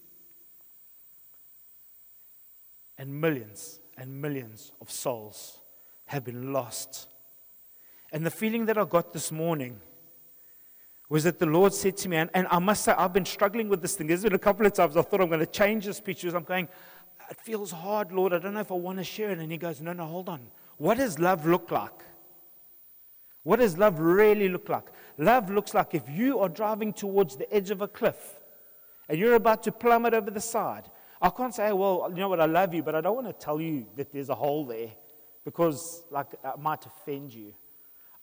And 2.99 3.21
millions 3.21 3.81
and 3.97 4.21
millions 4.21 4.73
of 4.81 4.91
souls 4.91 5.59
have 6.07 6.25
been 6.25 6.53
lost. 6.53 7.09
And 8.13 8.25
the 8.25 8.31
feeling 8.31 8.67
that 8.67 8.79
I 8.79 8.85
got 8.85 9.13
this 9.13 9.33
morning 9.33 9.81
was 11.09 11.25
that 11.25 11.39
the 11.39 11.47
Lord 11.47 11.75
said 11.75 11.97
to 11.99 12.09
me, 12.09 12.17
and, 12.17 12.31
and 12.35 12.47
I 12.51 12.59
must 12.59 12.85
say, 12.85 12.93
I've 12.93 13.13
been 13.13 13.25
struggling 13.25 13.69
with 13.69 13.83
this 13.83 13.95
thing. 13.95 14.07
There's 14.07 14.23
been 14.23 14.35
a 14.35 14.39
couple 14.39 14.65
of 14.67 14.73
times 14.73 14.97
I 14.97 15.03
thought 15.03 15.21
I'm 15.21 15.29
going 15.29 15.41
to 15.41 15.47
change 15.47 15.85
this 15.85 16.01
picture. 16.01 16.35
I'm 16.35 16.45
going, 16.45 16.69
it 17.31 17.41
feels 17.41 17.71
hard, 17.71 18.13
Lord. 18.13 18.33
I 18.33 18.39
don't 18.39 18.55
know 18.55 18.61
if 18.61 18.71
I 18.71 18.75
want 18.75 18.99
to 18.99 19.05
share 19.05 19.31
it. 19.31 19.39
And 19.39 19.51
He 19.51 19.59
goes, 19.59 19.81
No, 19.81 19.93
no, 19.93 20.07
hold 20.07 20.29
on. 20.29 20.41
What 20.77 20.99
does 20.99 21.19
love 21.19 21.47
look 21.47 21.71
like? 21.71 22.03
What 23.43 23.61
does 23.61 23.77
love 23.77 23.99
really 24.01 24.49
look 24.49 24.69
like? 24.69 24.85
Love 25.19 25.51
looks 25.51 25.75
like 25.75 25.95
if 25.95 26.09
you 26.09 26.41
are 26.41 26.49
driving 26.49 26.93
towards 26.93 27.37
the 27.37 27.53
edge 27.55 27.71
of 27.71 27.83
a 27.83 27.89
cliff 27.89 28.41
and 29.09 29.19
you're 29.19 29.35
about 29.35 29.63
to 29.65 29.73
plummet 29.73 30.15
over 30.15 30.31
the 30.31 30.41
side. 30.41 30.91
I 31.25 31.31
can't 31.31 31.55
say, 31.55 31.73
well, 31.73 32.07
you 32.11 32.17
know 32.17 32.29
what, 32.29 32.39
I 32.39 32.45
love 32.45 32.75
you, 32.75 32.83
but 32.83 32.95
I 32.95 33.01
don't 33.01 33.15
want 33.15 33.27
to 33.27 33.33
tell 33.33 33.59
you 33.59 33.87
that 33.97 34.13
there's 34.13 34.29
a 34.29 34.35
hole 34.35 34.67
there 34.67 34.91
because, 35.43 36.05
like, 36.11 36.27
it 36.35 36.59
might 36.61 36.85
offend 36.85 37.33
you. 37.33 37.55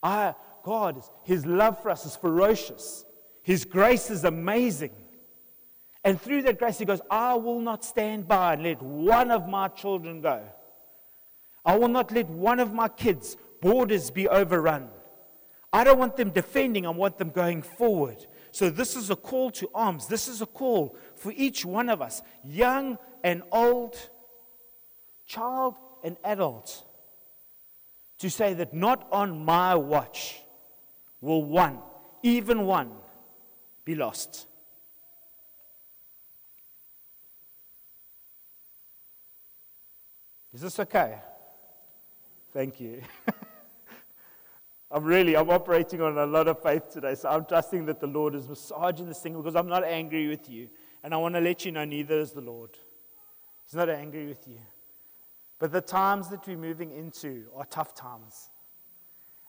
I, 0.00 0.36
God, 0.62 1.02
His 1.24 1.44
love 1.44 1.82
for 1.82 1.90
us 1.90 2.06
is 2.06 2.14
ferocious. 2.14 3.04
His 3.42 3.64
grace 3.64 4.08
is 4.08 4.22
amazing. 4.22 4.92
And 6.04 6.20
through 6.20 6.42
that 6.42 6.60
grace, 6.60 6.78
He 6.78 6.84
goes, 6.84 7.00
I 7.10 7.34
will 7.34 7.58
not 7.58 7.84
stand 7.84 8.28
by 8.28 8.52
and 8.52 8.62
let 8.62 8.80
one 8.80 9.32
of 9.32 9.48
my 9.48 9.66
children 9.66 10.20
go. 10.20 10.40
I 11.64 11.76
will 11.76 11.88
not 11.88 12.12
let 12.12 12.28
one 12.28 12.60
of 12.60 12.72
my 12.72 12.86
kids' 12.86 13.36
borders 13.60 14.12
be 14.12 14.28
overrun. 14.28 14.88
I 15.72 15.82
don't 15.82 15.98
want 15.98 16.16
them 16.16 16.30
defending, 16.30 16.86
I 16.86 16.90
want 16.90 17.18
them 17.18 17.30
going 17.30 17.62
forward. 17.62 18.24
So, 18.52 18.68
this 18.68 18.96
is 18.96 19.08
a 19.08 19.16
call 19.16 19.50
to 19.52 19.70
arms. 19.74 20.06
This 20.06 20.28
is 20.28 20.42
a 20.42 20.46
call 20.46 20.94
for 21.16 21.32
each 21.34 21.64
one 21.64 21.88
of 21.88 22.02
us, 22.02 22.20
young 22.44 22.98
and 23.24 23.42
old, 23.50 23.96
child 25.26 25.74
and 26.04 26.18
adult, 26.22 26.84
to 28.18 28.28
say 28.28 28.52
that 28.54 28.74
not 28.74 29.08
on 29.10 29.42
my 29.42 29.74
watch 29.74 30.42
will 31.22 31.42
one, 31.42 31.78
even 32.22 32.66
one, 32.66 32.92
be 33.86 33.94
lost. 33.94 34.46
Is 40.52 40.60
this 40.60 40.78
okay? 40.78 41.18
Thank 42.52 42.80
you. 42.80 43.02
I'm 44.94 45.04
really, 45.04 45.34
I'm 45.34 45.48
operating 45.48 46.02
on 46.02 46.18
a 46.18 46.26
lot 46.26 46.48
of 46.48 46.62
faith 46.62 46.90
today. 46.90 47.14
So 47.14 47.30
I'm 47.30 47.46
trusting 47.46 47.86
that 47.86 47.98
the 47.98 48.06
Lord 48.06 48.34
is 48.34 48.46
massaging 48.46 49.08
this 49.08 49.20
thing 49.20 49.34
because 49.34 49.56
I'm 49.56 49.68
not 49.68 49.84
angry 49.84 50.28
with 50.28 50.50
you. 50.50 50.68
And 51.02 51.14
I 51.14 51.16
want 51.16 51.34
to 51.34 51.40
let 51.40 51.64
you 51.64 51.72
know 51.72 51.86
neither 51.86 52.18
is 52.18 52.32
the 52.32 52.42
Lord. 52.42 52.70
He's 53.64 53.74
not 53.74 53.88
angry 53.88 54.26
with 54.26 54.46
you. 54.46 54.58
But 55.58 55.72
the 55.72 55.80
times 55.80 56.28
that 56.28 56.46
we're 56.46 56.58
moving 56.58 56.92
into 56.92 57.44
are 57.56 57.64
tough 57.64 57.94
times. 57.94 58.50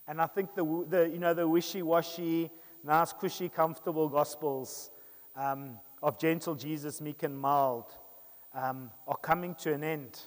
And 0.07 0.21
I 0.21 0.27
think 0.27 0.55
the, 0.55 0.85
the 0.87 1.09
you 1.09 1.19
know, 1.19 1.33
the 1.33 1.45
wishy-washy, 1.45 2.49
nice, 2.83 3.11
cushy, 3.11 3.49
comfortable 3.49 4.07
gospels 4.07 4.91
um, 5.35 5.77
of 6.01 6.17
gentle 6.17 6.55
Jesus, 6.55 7.01
meek 7.01 7.23
and 7.23 7.37
mild, 7.37 7.91
um, 8.53 8.91
are 9.07 9.17
coming 9.17 9.55
to 9.55 9.73
an 9.73 9.83
end. 9.83 10.21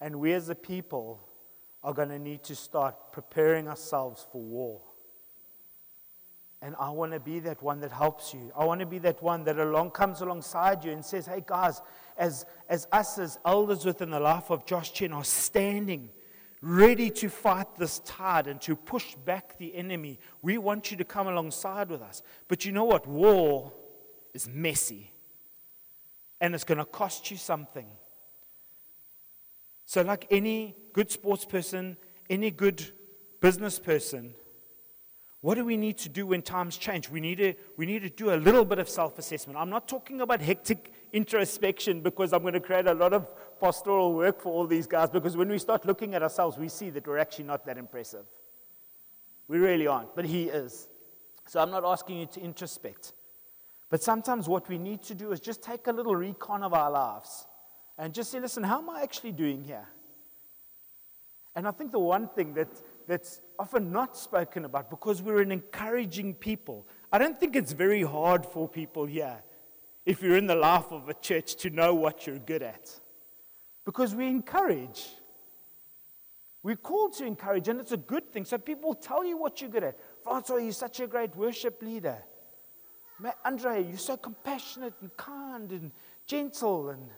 And 0.00 0.20
we 0.20 0.32
as 0.34 0.48
a 0.50 0.54
people 0.54 1.20
are 1.82 1.92
going 1.92 2.08
to 2.08 2.18
need 2.18 2.42
to 2.44 2.54
start 2.54 3.12
preparing 3.12 3.68
ourselves 3.68 4.26
for 4.30 4.40
war. 4.40 4.80
And 6.60 6.76
I 6.78 6.90
want 6.90 7.12
to 7.12 7.18
be 7.18 7.40
that 7.40 7.60
one 7.60 7.80
that 7.80 7.90
helps 7.90 8.32
you. 8.32 8.52
I 8.56 8.64
want 8.64 8.80
to 8.80 8.86
be 8.86 8.98
that 8.98 9.20
one 9.20 9.42
that 9.44 9.58
along 9.58 9.90
comes 9.90 10.20
alongside 10.20 10.84
you 10.84 10.92
and 10.92 11.04
says, 11.04 11.26
"Hey 11.26 11.42
guys, 11.44 11.82
as 12.16 12.46
as 12.68 12.86
us 12.92 13.18
as 13.18 13.38
elders 13.44 13.84
within 13.84 14.10
the 14.10 14.20
life 14.20 14.50
of 14.50 14.64
Josh 14.64 14.92
Gen 14.92 15.12
are 15.12 15.24
standing 15.24 16.10
ready 16.62 17.10
to 17.10 17.28
fight 17.28 17.74
this 17.76 17.98
tide 18.04 18.46
and 18.46 18.60
to 18.60 18.76
push 18.76 19.16
back 19.16 19.58
the 19.58 19.74
enemy, 19.74 20.20
we 20.40 20.56
want 20.56 20.92
you 20.92 20.96
to 20.96 21.04
come 21.04 21.26
alongside 21.26 21.90
with 21.90 22.00
us. 22.00 22.22
But 22.46 22.64
you 22.64 22.70
know 22.70 22.84
what? 22.84 23.06
War 23.06 23.72
is 24.32 24.48
messy. 24.48 25.12
And 26.40 26.54
it's 26.54 26.64
going 26.64 26.78
to 26.78 26.84
cost 26.84 27.30
you 27.30 27.36
something. 27.36 27.86
So, 29.84 30.02
like 30.02 30.26
any 30.30 30.76
good 30.92 31.10
sports 31.10 31.44
person, 31.44 31.96
any 32.30 32.50
good 32.50 32.92
business 33.40 33.78
person, 33.78 34.34
what 35.42 35.56
do 35.56 35.64
we 35.64 35.76
need 35.76 35.98
to 35.98 36.08
do 36.08 36.26
when 36.26 36.40
times 36.40 36.76
change? 36.76 37.10
We 37.10 37.20
need 37.20 37.38
to, 37.38 37.54
we 37.76 37.84
need 37.84 38.02
to 38.02 38.08
do 38.08 38.32
a 38.32 38.36
little 38.36 38.64
bit 38.64 38.78
of 38.78 38.88
self 38.88 39.18
assessment. 39.18 39.58
I'm 39.58 39.70
not 39.70 39.88
talking 39.88 40.20
about 40.20 40.40
hectic 40.40 40.92
introspection 41.12 42.00
because 42.00 42.32
I'm 42.32 42.42
going 42.42 42.54
to 42.54 42.60
create 42.60 42.86
a 42.86 42.94
lot 42.94 43.12
of 43.12 43.26
pastoral 43.60 44.14
work 44.14 44.40
for 44.40 44.52
all 44.52 44.66
these 44.66 44.86
guys 44.86 45.10
because 45.10 45.36
when 45.36 45.48
we 45.48 45.58
start 45.58 45.84
looking 45.84 46.14
at 46.14 46.22
ourselves, 46.22 46.58
we 46.58 46.68
see 46.68 46.90
that 46.90 47.06
we're 47.06 47.18
actually 47.18 47.46
not 47.46 47.66
that 47.66 47.76
impressive. 47.76 48.24
We 49.48 49.58
really 49.58 49.88
aren't, 49.88 50.14
but 50.14 50.24
He 50.24 50.44
is. 50.44 50.88
So 51.48 51.60
I'm 51.60 51.70
not 51.70 51.84
asking 51.84 52.18
you 52.18 52.26
to 52.26 52.40
introspect. 52.40 53.12
But 53.90 54.00
sometimes 54.00 54.48
what 54.48 54.68
we 54.68 54.78
need 54.78 55.02
to 55.02 55.14
do 55.14 55.32
is 55.32 55.40
just 55.40 55.60
take 55.60 55.88
a 55.88 55.92
little 55.92 56.14
recon 56.14 56.62
of 56.62 56.72
our 56.72 56.90
lives 56.90 57.46
and 57.98 58.12
just 58.14 58.30
say, 58.30 58.40
listen, 58.40 58.62
how 58.62 58.78
am 58.78 58.90
I 58.90 59.02
actually 59.02 59.32
doing 59.32 59.62
here? 59.62 59.86
And 61.54 61.68
I 61.68 61.70
think 61.70 61.92
the 61.92 61.98
one 61.98 62.28
thing 62.28 62.54
that, 62.54 62.68
that's 63.06 63.42
often 63.58 63.92
not 63.92 64.16
spoken 64.16 64.64
about, 64.64 64.88
because 64.88 65.20
we're 65.20 65.42
an 65.42 65.52
encouraging 65.52 66.34
people, 66.34 66.86
I 67.12 67.18
don't 67.18 67.38
think 67.38 67.56
it's 67.56 67.72
very 67.72 68.02
hard 68.02 68.46
for 68.46 68.68
people 68.68 69.04
here, 69.04 69.42
if 70.06 70.22
you're 70.22 70.38
in 70.38 70.46
the 70.46 70.54
life 70.54 70.90
of 70.90 71.08
a 71.08 71.14
church, 71.14 71.56
to 71.56 71.70
know 71.70 71.94
what 71.94 72.26
you're 72.26 72.38
good 72.38 72.62
at. 72.62 72.98
Because 73.84 74.14
we 74.14 74.28
encourage. 74.28 75.10
We're 76.62 76.76
called 76.76 77.14
to 77.14 77.26
encourage, 77.26 77.68
and 77.68 77.80
it's 77.80 77.92
a 77.92 77.96
good 77.96 78.32
thing. 78.32 78.44
So 78.44 78.56
people 78.56 78.94
tell 78.94 79.24
you 79.24 79.36
what 79.36 79.60
you're 79.60 79.70
good 79.70 79.84
at. 79.84 79.98
Francois, 80.22 80.56
you're 80.56 80.72
such 80.72 81.00
a 81.00 81.06
great 81.06 81.36
worship 81.36 81.82
leader. 81.82 82.18
Andre, 83.44 83.84
you're 83.84 83.98
so 83.98 84.16
compassionate 84.16 84.94
and 85.00 85.16
kind 85.16 85.70
and 85.70 85.92
gentle 86.26 86.90
and 86.90 87.08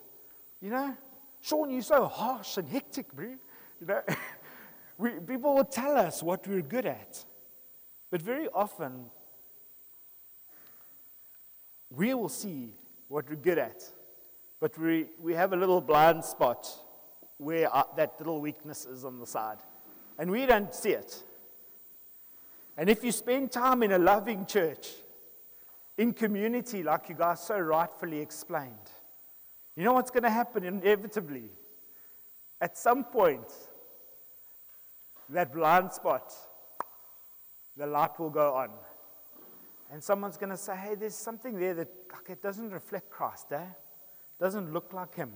you 0.65 0.71
know, 0.71 0.97
Shaun, 1.41 1.69
you're 1.69 1.83
so 1.83 2.07
harsh 2.07 2.57
and 2.57 2.67
hectic, 2.67 3.13
bro. 3.13 3.27
You 3.79 3.85
know, 3.85 4.01
we, 4.97 5.11
people 5.11 5.53
will 5.53 5.63
tell 5.63 5.95
us 5.95 6.23
what 6.23 6.47
we're 6.47 6.63
good 6.63 6.87
at. 6.87 7.23
But 8.09 8.19
very 8.19 8.47
often, 8.47 9.05
we 11.91 12.15
will 12.15 12.29
see 12.29 12.73
what 13.09 13.29
we're 13.29 13.35
good 13.35 13.59
at. 13.59 13.83
But 14.59 14.75
we, 14.79 15.05
we 15.21 15.35
have 15.35 15.53
a 15.53 15.55
little 15.55 15.81
blind 15.81 16.25
spot 16.25 16.67
where 17.37 17.69
our, 17.69 17.85
that 17.95 18.15
little 18.17 18.41
weakness 18.41 18.85
is 18.85 19.05
on 19.05 19.19
the 19.19 19.27
side. 19.27 19.59
And 20.17 20.31
we 20.31 20.47
don't 20.47 20.73
see 20.73 20.93
it. 20.93 21.23
And 22.75 22.89
if 22.89 23.03
you 23.03 23.11
spend 23.11 23.51
time 23.51 23.83
in 23.83 23.91
a 23.91 23.99
loving 23.99 24.47
church, 24.47 24.87
in 25.99 26.11
community, 26.11 26.81
like 26.81 27.07
you 27.07 27.13
guys 27.13 27.41
so 27.41 27.59
rightfully 27.59 28.19
explained, 28.19 28.89
you 29.75 29.83
know 29.83 29.93
what's 29.93 30.11
going 30.11 30.23
to 30.23 30.29
happen 30.29 30.63
inevitably? 30.63 31.49
At 32.61 32.77
some 32.77 33.03
point, 33.03 33.51
that 35.29 35.53
blind 35.53 35.91
spot, 35.91 36.33
the 37.75 37.85
light 37.85 38.17
will 38.19 38.29
go 38.29 38.53
on. 38.53 38.69
And 39.91 40.03
someone's 40.03 40.37
going 40.37 40.49
to 40.49 40.57
say, 40.57 40.75
hey, 40.75 40.95
there's 40.95 41.15
something 41.15 41.59
there 41.59 41.73
that 41.73 41.89
it 42.27 42.41
doesn't 42.41 42.71
reflect 42.71 43.09
Christ, 43.09 43.51
eh? 43.51 43.65
Doesn't 44.39 44.73
look 44.73 44.93
like 44.93 45.15
Him. 45.15 45.31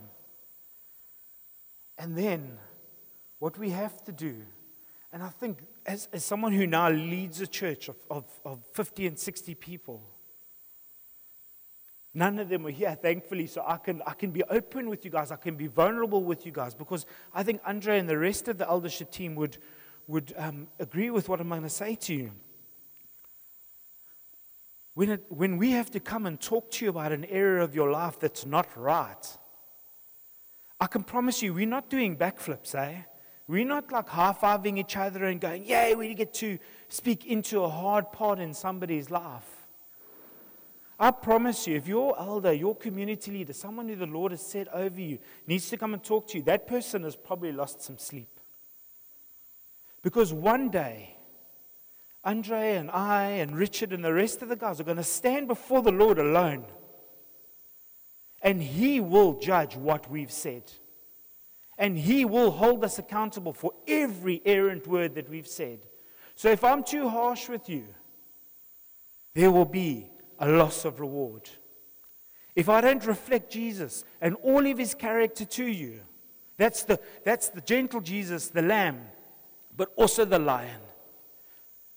And 1.97 2.17
then, 2.17 2.57
what 3.39 3.57
we 3.57 3.69
have 3.71 4.03
to 4.05 4.11
do, 4.11 4.35
and 5.11 5.21
I 5.21 5.29
think 5.29 5.59
as, 5.85 6.07
as 6.13 6.23
someone 6.23 6.53
who 6.53 6.65
now 6.65 6.89
leads 6.89 7.41
a 7.41 7.47
church 7.47 7.89
of, 7.89 7.97
of, 8.09 8.25
of 8.45 8.59
50 8.73 9.07
and 9.07 9.19
60 9.19 9.55
people, 9.55 10.01
None 12.19 12.37
of 12.39 12.49
them 12.49 12.67
are 12.67 12.69
here, 12.69 12.97
thankfully, 13.01 13.47
so 13.47 13.63
I 13.65 13.77
can, 13.77 14.01
I 14.05 14.11
can 14.11 14.31
be 14.31 14.43
open 14.49 14.89
with 14.89 15.05
you 15.05 15.09
guys. 15.09 15.31
I 15.31 15.37
can 15.37 15.55
be 15.55 15.67
vulnerable 15.67 16.21
with 16.21 16.45
you 16.45 16.51
guys 16.51 16.75
because 16.75 17.05
I 17.33 17.43
think 17.43 17.61
Andre 17.65 17.97
and 17.97 18.09
the 18.09 18.17
rest 18.17 18.49
of 18.49 18.57
the 18.57 18.67
eldership 18.67 19.09
team 19.09 19.35
would, 19.35 19.57
would 20.05 20.33
um, 20.35 20.67
agree 20.79 21.11
with 21.11 21.29
what 21.29 21.39
I'm 21.39 21.47
going 21.47 21.61
to 21.61 21.69
say 21.69 21.95
to 21.95 22.13
you. 22.13 22.31
When, 24.95 25.11
it, 25.11 25.23
when 25.29 25.55
we 25.55 25.71
have 25.71 25.89
to 25.91 26.01
come 26.01 26.25
and 26.25 26.37
talk 26.37 26.69
to 26.71 26.83
you 26.83 26.89
about 26.89 27.13
an 27.13 27.23
area 27.23 27.63
of 27.63 27.73
your 27.73 27.89
life 27.89 28.19
that's 28.19 28.45
not 28.45 28.67
right, 28.75 29.37
I 30.77 30.87
can 30.87 31.03
promise 31.03 31.41
you 31.41 31.53
we're 31.53 31.67
not 31.67 31.89
doing 31.89 32.17
backflips, 32.17 32.75
eh? 32.75 33.03
We're 33.47 33.63
not 33.63 33.93
like 33.93 34.09
high 34.09 34.33
fiving 34.33 34.77
each 34.77 34.97
other 34.97 35.23
and 35.23 35.39
going, 35.39 35.63
Yay, 35.63 35.95
we 35.95 36.13
get 36.15 36.33
to 36.33 36.59
speak 36.89 37.25
into 37.25 37.61
a 37.61 37.69
hard 37.69 38.11
part 38.11 38.39
in 38.39 38.53
somebody's 38.53 39.09
life. 39.09 39.58
I 40.99 41.11
promise 41.11 41.65
you, 41.65 41.77
if 41.77 41.87
your 41.87 42.19
elder, 42.19 42.51
your 42.51 42.75
community 42.75 43.31
leader, 43.31 43.53
someone 43.53 43.87
who 43.87 43.95
the 43.95 44.05
Lord 44.05 44.33
has 44.33 44.41
set 44.41 44.67
over 44.73 44.99
you, 44.99 45.17
needs 45.47 45.69
to 45.69 45.77
come 45.77 45.93
and 45.93 46.03
talk 46.03 46.27
to 46.29 46.37
you, 46.37 46.43
that 46.43 46.67
person 46.67 47.03
has 47.03 47.15
probably 47.15 47.53
lost 47.53 47.81
some 47.81 47.97
sleep. 47.97 48.27
Because 50.01 50.33
one 50.33 50.69
day, 50.69 51.15
Andre 52.25 52.75
and 52.75 52.91
I 52.91 53.23
and 53.23 53.55
Richard 53.55 53.93
and 53.93 54.03
the 54.03 54.13
rest 54.13 54.41
of 54.41 54.49
the 54.49 54.57
guys 54.57 54.81
are 54.81 54.83
going 54.83 54.97
to 54.97 55.03
stand 55.03 55.47
before 55.47 55.81
the 55.81 55.91
Lord 55.91 56.19
alone. 56.19 56.65
And 58.41 58.61
He 58.61 58.99
will 58.99 59.39
judge 59.39 59.77
what 59.77 60.11
we've 60.11 60.31
said. 60.31 60.63
And 61.77 61.97
He 61.97 62.25
will 62.25 62.51
hold 62.51 62.83
us 62.83 62.99
accountable 62.99 63.53
for 63.53 63.71
every 63.87 64.41
errant 64.45 64.85
word 64.85 65.15
that 65.15 65.29
we've 65.29 65.47
said. 65.47 65.79
So 66.35 66.49
if 66.49 66.63
I'm 66.63 66.83
too 66.83 67.07
harsh 67.07 67.47
with 67.47 67.69
you, 67.69 67.85
there 69.33 69.51
will 69.51 69.65
be 69.65 70.09
a 70.39 70.47
loss 70.47 70.85
of 70.85 70.99
reward. 70.99 71.49
If 72.55 72.69
I 72.69 72.81
don't 72.81 73.05
reflect 73.05 73.51
Jesus 73.51 74.03
and 74.21 74.35
all 74.35 74.65
of 74.65 74.77
his 74.77 74.95
character 74.95 75.45
to 75.45 75.65
you, 75.65 76.01
that's 76.57 76.83
the, 76.83 76.99
that's 77.23 77.49
the 77.49 77.61
gentle 77.61 78.01
Jesus, 78.01 78.47
the 78.47 78.61
lamb, 78.61 79.01
but 79.75 79.89
also 79.95 80.25
the 80.25 80.39
lion. 80.39 80.81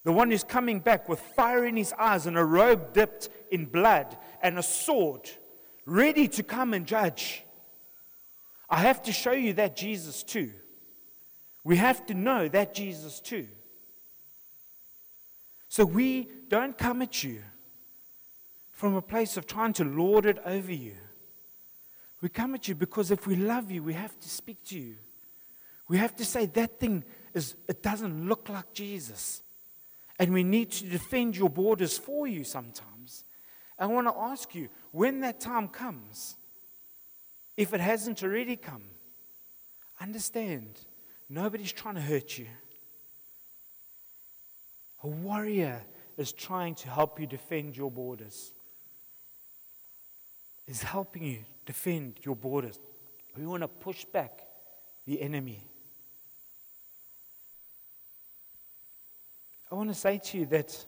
The 0.04 0.12
one 0.12 0.30
who's 0.30 0.44
coming 0.44 0.80
back 0.80 1.08
with 1.08 1.20
fire 1.20 1.64
in 1.64 1.76
his 1.76 1.92
eyes 1.98 2.26
and 2.26 2.36
a 2.36 2.44
robe 2.44 2.92
dipped 2.92 3.28
in 3.50 3.66
blood 3.66 4.16
and 4.42 4.58
a 4.58 4.62
sword, 4.62 5.30
ready 5.86 6.28
to 6.28 6.42
come 6.42 6.74
and 6.74 6.86
judge. 6.86 7.44
I 8.68 8.78
have 8.78 9.02
to 9.02 9.12
show 9.12 9.32
you 9.32 9.52
that 9.54 9.76
Jesus 9.76 10.22
too. 10.22 10.52
We 11.64 11.76
have 11.76 12.04
to 12.06 12.14
know 12.14 12.48
that 12.48 12.74
Jesus 12.74 13.20
too. 13.20 13.48
So 15.68 15.84
we 15.84 16.28
don't 16.48 16.76
come 16.76 17.02
at 17.02 17.22
you 17.22 17.42
from 18.82 18.96
a 18.96 19.00
place 19.00 19.36
of 19.36 19.46
trying 19.46 19.72
to 19.72 19.84
lord 19.84 20.26
it 20.26 20.38
over 20.44 20.72
you. 20.72 20.96
We 22.20 22.28
come 22.28 22.56
at 22.56 22.66
you 22.66 22.74
because 22.74 23.12
if 23.12 23.28
we 23.28 23.36
love 23.36 23.70
you, 23.70 23.80
we 23.80 23.92
have 23.92 24.18
to 24.18 24.28
speak 24.28 24.64
to 24.64 24.76
you. 24.76 24.96
We 25.86 25.98
have 25.98 26.16
to 26.16 26.24
say 26.24 26.46
that 26.46 26.80
thing 26.80 27.04
is 27.32 27.54
it 27.68 27.80
doesn't 27.80 28.28
look 28.28 28.48
like 28.48 28.72
Jesus. 28.72 29.42
And 30.18 30.32
we 30.32 30.42
need 30.42 30.72
to 30.72 30.86
defend 30.86 31.36
your 31.36 31.48
borders 31.48 31.96
for 31.96 32.26
you 32.26 32.42
sometimes. 32.42 33.24
I 33.78 33.86
want 33.86 34.08
to 34.08 34.14
ask 34.18 34.52
you, 34.52 34.68
when 34.90 35.20
that 35.20 35.38
time 35.38 35.68
comes, 35.68 36.34
if 37.56 37.72
it 37.72 37.80
hasn't 37.80 38.24
already 38.24 38.56
come, 38.56 38.82
understand 40.00 40.80
nobody's 41.28 41.70
trying 41.70 41.94
to 41.94 42.00
hurt 42.00 42.36
you. 42.36 42.48
A 45.04 45.06
warrior 45.06 45.84
is 46.16 46.32
trying 46.32 46.74
to 46.74 46.88
help 46.88 47.20
you 47.20 47.28
defend 47.28 47.76
your 47.76 47.88
borders 47.88 48.52
is 50.66 50.82
helping 50.82 51.24
you 51.24 51.38
defend 51.66 52.14
your 52.22 52.36
borders. 52.36 52.78
We 53.36 53.46
want 53.46 53.62
to 53.62 53.68
push 53.68 54.04
back 54.04 54.42
the 55.06 55.20
enemy. 55.20 55.66
I 59.70 59.74
want 59.74 59.88
to 59.88 59.94
say 59.94 60.18
to 60.18 60.38
you 60.38 60.46
that 60.46 60.84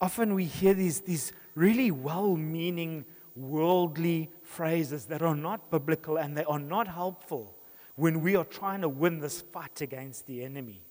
often 0.00 0.34
we 0.34 0.44
hear 0.44 0.74
these, 0.74 1.00
these 1.00 1.32
really 1.54 1.90
well 1.90 2.36
meaning 2.36 3.04
worldly 3.34 4.30
phrases 4.42 5.06
that 5.06 5.22
are 5.22 5.34
not 5.34 5.70
biblical 5.70 6.18
and 6.18 6.36
they 6.36 6.44
are 6.44 6.58
not 6.58 6.86
helpful 6.88 7.54
when 7.96 8.20
we 8.20 8.36
are 8.36 8.44
trying 8.44 8.82
to 8.82 8.88
win 8.88 9.18
this 9.18 9.40
fight 9.40 9.80
against 9.80 10.26
the 10.26 10.44
enemy. 10.44 10.82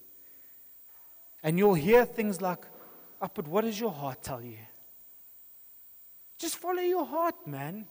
And 1.43 1.57
you'll 1.57 1.75
hear 1.75 2.05
things 2.05 2.41
like, 2.41 2.65
oh, 3.21 3.29
but 3.33 3.47
what 3.47 3.63
does 3.63 3.79
your 3.79 3.91
heart 3.91 4.21
tell 4.21 4.41
you? 4.41 4.57
Just 6.41 6.58
follow 6.58 6.82
your 6.82 7.06
heart, 7.06 7.36
man. 7.45 7.86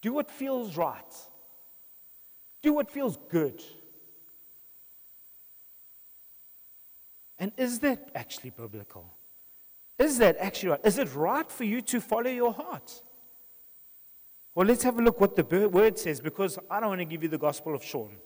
Do 0.00 0.12
what 0.12 0.28
feels 0.28 0.76
right. 0.76 1.14
Do 2.62 2.72
what 2.72 2.90
feels 2.90 3.16
good. 3.28 3.62
And 7.38 7.52
is 7.56 7.78
that 7.78 8.10
actually 8.16 8.50
biblical? 8.50 9.06
Is 10.00 10.18
that 10.18 10.36
actually 10.38 10.70
right? 10.70 10.80
Is 10.82 10.98
it 10.98 11.14
right 11.14 11.48
for 11.48 11.62
you 11.62 11.80
to 11.82 12.00
follow 12.00 12.28
your 12.28 12.52
heart? 12.52 13.02
Well, 14.56 14.66
let's 14.66 14.82
have 14.82 14.98
a 14.98 15.02
look 15.02 15.20
what 15.20 15.36
the 15.36 15.68
word 15.68 16.00
says 16.00 16.20
because 16.20 16.58
I 16.68 16.80
don't 16.80 16.88
want 16.88 17.02
to 17.02 17.04
give 17.04 17.22
you 17.22 17.28
the 17.28 17.38
gospel 17.38 17.72
of 17.72 17.84
Shaun. 17.84 18.16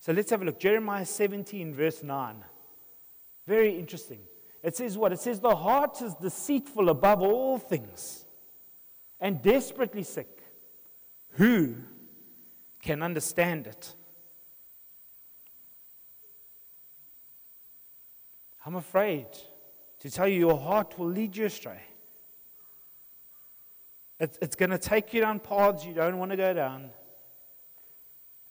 So 0.00 0.12
let's 0.12 0.30
have 0.30 0.42
a 0.42 0.44
look. 0.44 0.58
Jeremiah 0.58 1.06
17, 1.06 1.76
verse 1.76 2.02
9. 2.02 2.44
Very 3.46 3.78
interesting. 3.78 4.18
It 4.66 4.74
says 4.74 4.98
what? 4.98 5.12
It 5.12 5.20
says 5.20 5.38
the 5.38 5.54
heart 5.54 6.02
is 6.02 6.12
deceitful 6.14 6.88
above 6.88 7.22
all 7.22 7.56
things 7.56 8.24
and 9.20 9.40
desperately 9.40 10.02
sick. 10.02 10.42
Who 11.34 11.76
can 12.82 13.00
understand 13.00 13.68
it? 13.68 13.94
I'm 18.64 18.74
afraid 18.74 19.28
to 20.00 20.10
tell 20.10 20.26
you, 20.26 20.40
your 20.40 20.58
heart 20.58 20.98
will 20.98 21.10
lead 21.10 21.36
you 21.36 21.46
astray. 21.46 21.82
It's, 24.18 24.56
going 24.56 24.70
to 24.70 24.78
take 24.78 25.14
you 25.14 25.20
down 25.20 25.38
paths 25.38 25.86
you 25.86 25.94
don't 25.94 26.18
want 26.18 26.32
to 26.32 26.36
go 26.36 26.52
down. 26.52 26.90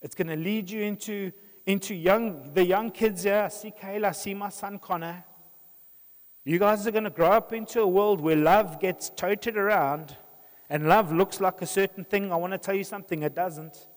It's 0.02 0.16
going 0.16 0.28
to 0.28 0.38
lead 0.38 0.70
you 0.70 0.82
into, 0.84 1.34
into 1.66 1.94
young, 1.94 2.54
the 2.54 2.66
young 2.66 2.90
kids 2.92 3.24
here. 3.24 3.44
I 3.44 3.50
see 3.50 3.74
Kayla, 3.78 4.06
I 4.06 4.12
see 4.14 4.34
my 4.34 4.48
son 4.48 4.80
Connor. 4.80 5.26
You 6.48 6.60
guys 6.60 6.86
are 6.86 6.92
going 6.92 7.06
to 7.06 7.10
grow 7.10 7.32
up 7.32 7.54
into 7.54 7.82
a 7.82 7.88
world 7.88 8.22
where 8.22 8.36
love 8.36 8.80
gets 8.80 9.10
toted 9.10 9.58
around 9.58 10.16
and 10.70 10.88
love 10.88 11.12
looks 11.12 11.42
like 11.42 11.60
a 11.64 11.66
certain 11.66 12.04
thing. 12.04 12.32
I 12.32 12.36
want 12.36 12.54
to 12.54 12.60
tell 12.60 12.76
you 12.76 12.84
something, 12.84 13.24
it 13.24 13.34
doesn't. 13.34 13.88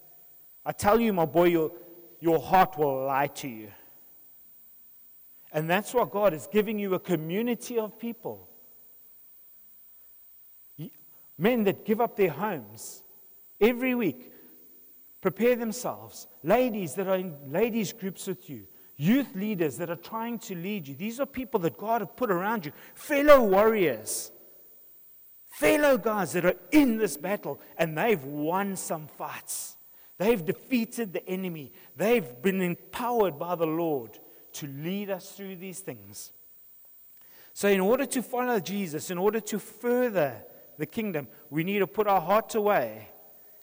I 0.65 0.73
tell 0.73 0.99
you, 0.99 1.13
my 1.13 1.27
boy, 1.27 1.45
your, 1.45 1.73
your 2.21 2.41
heart 2.41 2.79
will 2.79 3.05
lie 3.05 3.27
to 3.27 3.49
you. 3.49 3.69
And 5.53 5.69
that's 5.69 5.93
why 5.93 6.07
God 6.11 6.33
is 6.33 6.49
giving 6.51 6.79
you 6.79 6.95
a 6.95 6.99
community 6.99 7.79
of 7.79 7.99
people. 7.99 8.49
Men 11.37 11.65
that 11.65 11.85
give 11.85 12.01
up 12.01 12.17
their 12.17 12.31
homes 12.31 13.03
every 13.61 13.95
week, 13.95 14.33
prepare 15.21 15.55
themselves. 15.55 16.27
Ladies 16.43 16.95
that 16.95 17.09
are 17.09 17.17
in 17.17 17.37
ladies' 17.47 17.93
groups 17.93 18.27
with 18.27 18.49
you 18.49 18.67
youth 18.99 19.35
leaders 19.37 19.79
that 19.79 19.89
are 19.89 19.97
trying 19.97 20.39
to 20.41 20.55
lead 20.55 20.89
you. 20.89 20.95
These 20.95 21.21
are 21.21 21.27
people 21.27 21.61
that 21.61 21.79
God 21.79 22.03
has 22.03 22.11
put 22.17 22.31
around 22.31 22.67
you, 22.67 22.73
fellow 22.95 23.43
warriors, 23.45 24.33
fellow 25.47 25.97
guys 25.97 26.33
that 26.33 26.45
are 26.45 26.57
in 26.73 26.99
this 26.99 27.17
battle, 27.17 27.61
and 27.79 27.97
they've 27.97 28.23
won 28.23 28.77
some 28.77 29.07
fights. 29.07 29.77
They've 30.19 30.45
defeated 30.45 31.13
the 31.13 31.27
enemy. 31.29 31.73
They've 31.97 32.43
been 32.43 32.61
empowered 32.61 33.39
by 33.39 33.55
the 33.55 33.67
Lord 33.67 34.19
to 34.55 34.67
lead 34.67 35.11
us 35.11 35.31
through 35.31 35.57
these 35.57 35.79
things. 35.79 36.33
So, 37.55 37.69
in 37.69 37.81
order 37.81 38.07
to 38.07 38.23
follow 38.23 38.59
Jesus, 38.59 39.11
in 39.11 39.19
order 39.19 39.41
to 39.41 39.61
further 39.61 40.43
the 40.77 40.87
kingdom, 40.87 41.29
we 41.51 41.63
need 41.63 41.79
to 41.81 41.87
put 41.87 42.09
our 42.09 42.21
hearts 42.21 42.57
away 42.57 43.11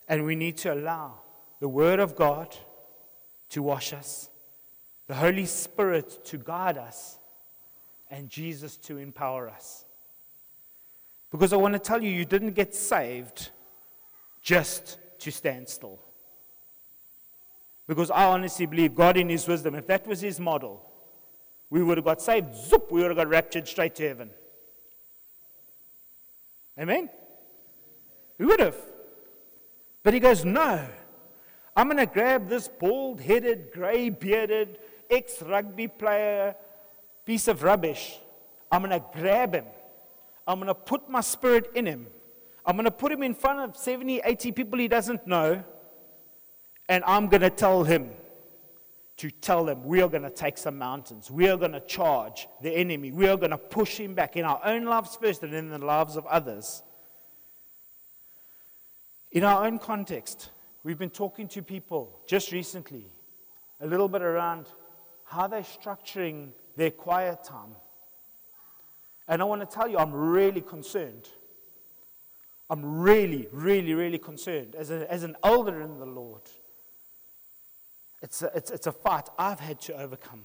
and 0.07 0.25
we 0.25 0.35
need 0.35 0.57
to 0.59 0.73
allow 0.73 1.19
the 1.59 1.67
Word 1.67 1.99
of 1.99 2.15
God 2.15 2.55
to 3.49 3.61
wash 3.61 3.91
us 3.91 4.29
the 5.07 5.15
Holy 5.15 5.45
Spirit 5.45 6.25
to 6.25 6.37
guide 6.37 6.77
us, 6.77 7.19
and 8.09 8.29
Jesus 8.29 8.77
to 8.77 8.97
empower 8.97 9.49
us. 9.49 9.85
Because 11.31 11.53
I 11.53 11.57
want 11.57 11.73
to 11.73 11.79
tell 11.79 12.01
you, 12.01 12.09
you 12.09 12.25
didn't 12.25 12.53
get 12.53 12.73
saved 12.73 13.49
just 14.41 14.97
to 15.19 15.31
stand 15.31 15.67
still. 15.67 15.99
Because 17.87 18.09
I 18.09 18.25
honestly 18.25 18.65
believe 18.65 18.95
God, 18.95 19.17
in 19.17 19.29
His 19.29 19.47
wisdom, 19.47 19.75
if 19.75 19.85
that 19.87 20.07
was 20.07 20.21
His 20.21 20.39
model, 20.39 20.89
we 21.69 21.83
would 21.83 21.97
have 21.97 22.05
got 22.05 22.21
saved, 22.21 22.55
zoop, 22.55 22.91
we 22.91 23.01
would 23.01 23.09
have 23.09 23.17
got 23.17 23.27
raptured 23.27 23.67
straight 23.67 23.95
to 23.95 24.07
heaven. 24.07 24.29
Amen? 26.79 27.09
We 28.37 28.45
would 28.45 28.59
have. 28.59 28.77
But 30.03 30.13
He 30.13 30.19
goes, 30.19 30.45
no. 30.45 30.87
I'm 31.75 31.87
going 31.87 31.97
to 31.97 32.05
grab 32.05 32.47
this 32.47 32.67
bald 32.67 33.19
headed, 33.19 33.71
gray 33.73 34.09
bearded, 34.09 34.79
ex 35.09 35.41
rugby 35.41 35.87
player, 35.87 36.55
piece 37.25 37.47
of 37.47 37.63
rubbish. 37.63 38.19
I'm 38.71 38.81
going 38.81 38.99
to 38.99 39.05
grab 39.13 39.53
him. 39.53 39.65
I'm 40.47 40.59
going 40.59 40.67
to 40.67 40.75
put 40.75 41.09
my 41.09 41.21
spirit 41.21 41.71
in 41.75 41.85
him. 41.85 42.07
I'm 42.65 42.75
going 42.75 42.85
to 42.85 42.91
put 42.91 43.11
him 43.11 43.23
in 43.23 43.33
front 43.33 43.59
of 43.59 43.77
70, 43.77 44.21
80 44.23 44.51
people 44.51 44.79
he 44.79 44.87
doesn't 44.87 45.25
know. 45.27 45.63
And 46.89 47.03
I'm 47.05 47.27
going 47.27 47.41
to 47.41 47.49
tell 47.49 47.83
him 47.83 48.11
to 49.17 49.31
tell 49.31 49.63
them 49.63 49.83
we 49.83 50.01
are 50.01 50.09
going 50.09 50.23
to 50.23 50.29
take 50.29 50.57
some 50.57 50.77
mountains. 50.77 51.31
We 51.31 51.47
are 51.47 51.57
going 51.57 51.71
to 51.71 51.79
charge 51.79 52.47
the 52.61 52.71
enemy. 52.71 53.11
We 53.11 53.27
are 53.27 53.37
going 53.37 53.51
to 53.51 53.57
push 53.57 53.97
him 53.97 54.13
back 54.13 54.35
in 54.35 54.43
our 54.43 54.59
own 54.63 54.85
lives 54.85 55.17
first 55.21 55.43
and 55.43 55.53
in 55.53 55.69
the 55.69 55.79
lives 55.79 56.17
of 56.17 56.25
others. 56.25 56.83
In 59.31 59.43
our 59.43 59.65
own 59.65 59.79
context, 59.79 60.51
we've 60.83 60.97
been 60.97 61.09
talking 61.09 61.47
to 61.49 61.61
people 61.61 62.19
just 62.27 62.51
recently 62.51 63.05
a 63.81 63.87
little 63.87 64.07
bit 64.07 64.21
around 64.21 64.67
how 65.25 65.47
they're 65.47 65.61
structuring 65.61 66.49
their 66.77 66.91
quiet 66.91 67.43
time. 67.43 67.75
And 69.27 69.41
I 69.41 69.45
want 69.45 69.67
to 69.67 69.75
tell 69.75 69.89
you, 69.89 69.97
I'm 69.97 70.13
really 70.13 70.61
concerned. 70.61 71.27
I'm 72.69 72.99
really, 73.01 73.47
really, 73.51 73.93
really 73.93 74.17
concerned 74.17 74.75
as, 74.75 74.91
a, 74.91 75.11
as 75.11 75.23
an 75.23 75.35
elder 75.43 75.81
in 75.81 75.99
the 75.99 76.05
Lord. 76.05 76.41
It's 78.21 78.41
a, 78.41 78.51
it's, 78.55 78.71
it's 78.71 78.87
a 78.87 78.91
fight 78.91 79.29
I've 79.37 79.59
had 79.59 79.81
to 79.81 79.99
overcome. 79.99 80.43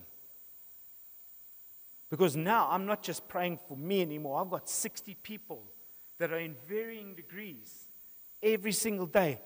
Because 2.11 2.37
now 2.37 2.69
I'm 2.71 2.87
not 2.87 3.03
just 3.03 3.29
praying 3.29 3.59
for 3.69 3.77
me 3.77 4.03
anymore. 4.03 4.41
I've 4.41 4.51
got 4.51 4.69
60 4.69 5.17
people 5.23 5.63
that 6.19 6.33
are 6.33 6.39
in 6.39 6.57
varying 6.69 7.15
degrees 7.15 7.87
every 8.43 8.73
single 8.73 9.07
day. 9.07 9.41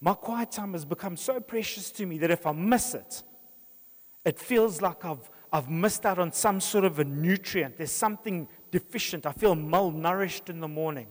My 0.00 0.14
quiet 0.14 0.50
time 0.50 0.72
has 0.72 0.84
become 0.84 1.16
so 1.16 1.38
precious 1.40 1.90
to 1.92 2.06
me 2.06 2.18
that 2.18 2.30
if 2.30 2.46
I 2.46 2.52
miss 2.52 2.94
it, 2.94 3.22
it 4.24 4.38
feels 4.38 4.80
like 4.80 5.04
I've, 5.04 5.30
I've 5.52 5.68
missed 5.68 6.06
out 6.06 6.18
on 6.18 6.32
some 6.32 6.60
sort 6.60 6.84
of 6.84 6.98
a 6.98 7.04
nutrient. 7.04 7.76
There's 7.76 7.92
something 7.92 8.48
deficient. 8.70 9.26
I 9.26 9.32
feel 9.32 9.54
malnourished 9.54 10.48
in 10.48 10.60
the 10.60 10.68
morning. 10.68 11.08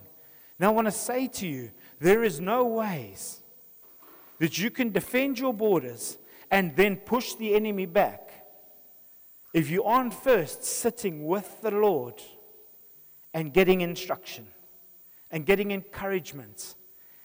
Now, 0.60 0.70
I 0.70 0.74
want 0.74 0.88
to 0.88 0.92
say 0.92 1.28
to 1.28 1.48
you 1.48 1.72
there 2.00 2.24
is 2.24 2.40
no 2.40 2.66
ways 2.66 3.42
that 4.40 4.58
you 4.58 4.70
can 4.70 4.92
defend 4.92 5.40
your 5.40 5.54
borders 5.54 6.18
and 6.50 6.76
then 6.76 6.98
push 6.98 7.34
the 7.36 7.56
enemy 7.56 7.86
back 7.86 8.32
if 9.54 9.70
you 9.70 9.84
aren't 9.84 10.14
first 10.14 10.64
sitting 10.64 11.26
with 11.26 11.62
the 11.62 11.72
Lord 11.72 12.22
and 13.34 13.52
getting 13.54 13.82
instruction 13.82 14.48
and 15.30 15.46
getting 15.46 15.72
encouragement 15.72 16.76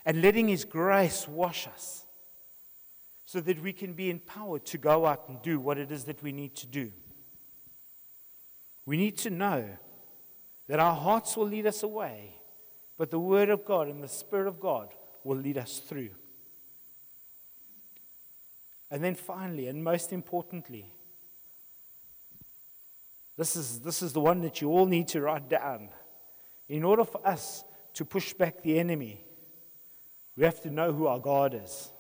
and 0.05 0.23
letting 0.23 0.49
His 0.49 0.65
grace 0.65 1.29
wash 1.29 1.67
us 1.67 2.06
so 3.27 3.41
that 3.41 3.61
we 3.61 3.73
can 3.73 3.93
be 3.93 4.09
empowered 4.09 4.65
to 4.65 4.79
go 4.79 5.05
out 5.05 5.29
and 5.29 5.43
do 5.43 5.59
what 5.59 5.79
it 5.79 5.91
is 5.91 6.05
that 6.05 6.23
we 6.23 6.31
need 6.31 6.55
to 6.55 6.67
do. 6.67 6.93
We 8.87 8.97
need 8.97 9.19
to 9.19 9.31
know 9.31 9.69
that 10.69 10.79
our 10.79 10.95
hearts 10.95 11.37
will 11.37 11.49
lead 11.49 11.67
us 11.67 11.83
away, 11.83 12.37
but 12.97 13.11
the 13.11 13.19
Word 13.19 13.51
of 13.51 13.65
God 13.65 13.89
and 13.89 14.03
the 14.03 14.09
Spirit 14.09 14.47
of 14.47 14.61
God 14.61 14.91
will 15.25 15.37
lead 15.37 15.59
us 15.59 15.81
through. 15.81 16.11
And 18.93 19.03
then 19.03 19.17
finally, 19.17 19.67
and 19.67 19.83
most 19.83 20.13
importantly, 20.13 20.93
this 23.37 23.57
is, 23.57 23.81
this 23.81 24.03
is 24.03 24.13
the 24.13 24.21
one 24.21 24.41
that 24.43 24.61
you 24.61 24.71
all 24.71 24.87
need 24.87 25.09
to 25.09 25.21
write 25.21 25.49
down. 25.49 25.89
In 26.69 26.85
order 26.85 27.05
for 27.05 27.27
us 27.27 27.65
to 27.95 28.05
push 28.05 28.33
back 28.33 28.63
the 28.63 28.79
enemy, 28.79 29.25
we 30.37 30.45
have 30.45 30.61
to 30.63 30.71
know 30.71 30.93
who 30.93 31.09
our 31.09 31.19
God 31.19 31.61
is. 31.61 31.91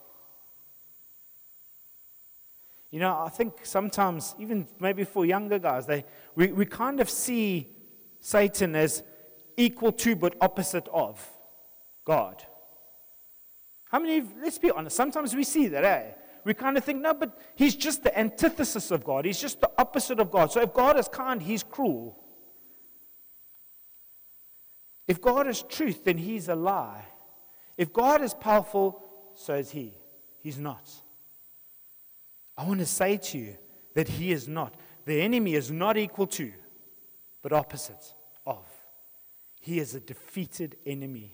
You 2.96 3.00
know, 3.00 3.24
I 3.26 3.28
think 3.28 3.56
sometimes, 3.62 4.34
even 4.38 4.66
maybe 4.80 5.04
for 5.04 5.26
younger 5.26 5.58
guys, 5.58 5.84
they, 5.84 6.06
we, 6.34 6.46
we 6.46 6.64
kind 6.64 6.98
of 6.98 7.10
see 7.10 7.68
Satan 8.20 8.74
as 8.74 9.02
equal 9.58 9.92
to 9.92 10.16
but 10.16 10.34
opposite 10.40 10.88
of 10.94 11.22
God. 12.06 12.42
How 13.90 13.98
many, 13.98 14.26
let's 14.42 14.56
be 14.56 14.70
honest, 14.70 14.96
sometimes 14.96 15.34
we 15.34 15.44
see 15.44 15.68
that, 15.68 15.84
eh? 15.84 16.12
we 16.44 16.54
kind 16.54 16.78
of 16.78 16.84
think, 16.84 17.02
no, 17.02 17.12
but 17.12 17.38
he's 17.54 17.76
just 17.76 18.02
the 18.02 18.18
antithesis 18.18 18.90
of 18.90 19.04
God. 19.04 19.26
He's 19.26 19.42
just 19.42 19.60
the 19.60 19.70
opposite 19.76 20.18
of 20.18 20.30
God. 20.30 20.50
So 20.50 20.62
if 20.62 20.72
God 20.72 20.98
is 20.98 21.06
kind, 21.06 21.42
he's 21.42 21.62
cruel. 21.62 22.18
If 25.06 25.20
God 25.20 25.46
is 25.48 25.60
truth, 25.60 26.02
then 26.02 26.16
he's 26.16 26.48
a 26.48 26.56
lie. 26.56 27.04
If 27.76 27.92
God 27.92 28.22
is 28.22 28.32
powerful, 28.32 29.02
so 29.34 29.52
is 29.52 29.70
he. 29.70 29.92
He's 30.40 30.58
not. 30.58 30.90
I 32.56 32.66
want 32.66 32.80
to 32.80 32.86
say 32.86 33.18
to 33.18 33.38
you 33.38 33.56
that 33.94 34.08
he 34.08 34.32
is 34.32 34.48
not. 34.48 34.74
The 35.04 35.20
enemy 35.20 35.54
is 35.54 35.70
not 35.70 35.96
equal 35.96 36.26
to, 36.28 36.52
but 37.42 37.52
opposite 37.52 38.14
of. 38.46 38.64
He 39.60 39.78
is 39.78 39.94
a 39.94 40.00
defeated 40.00 40.76
enemy. 40.86 41.32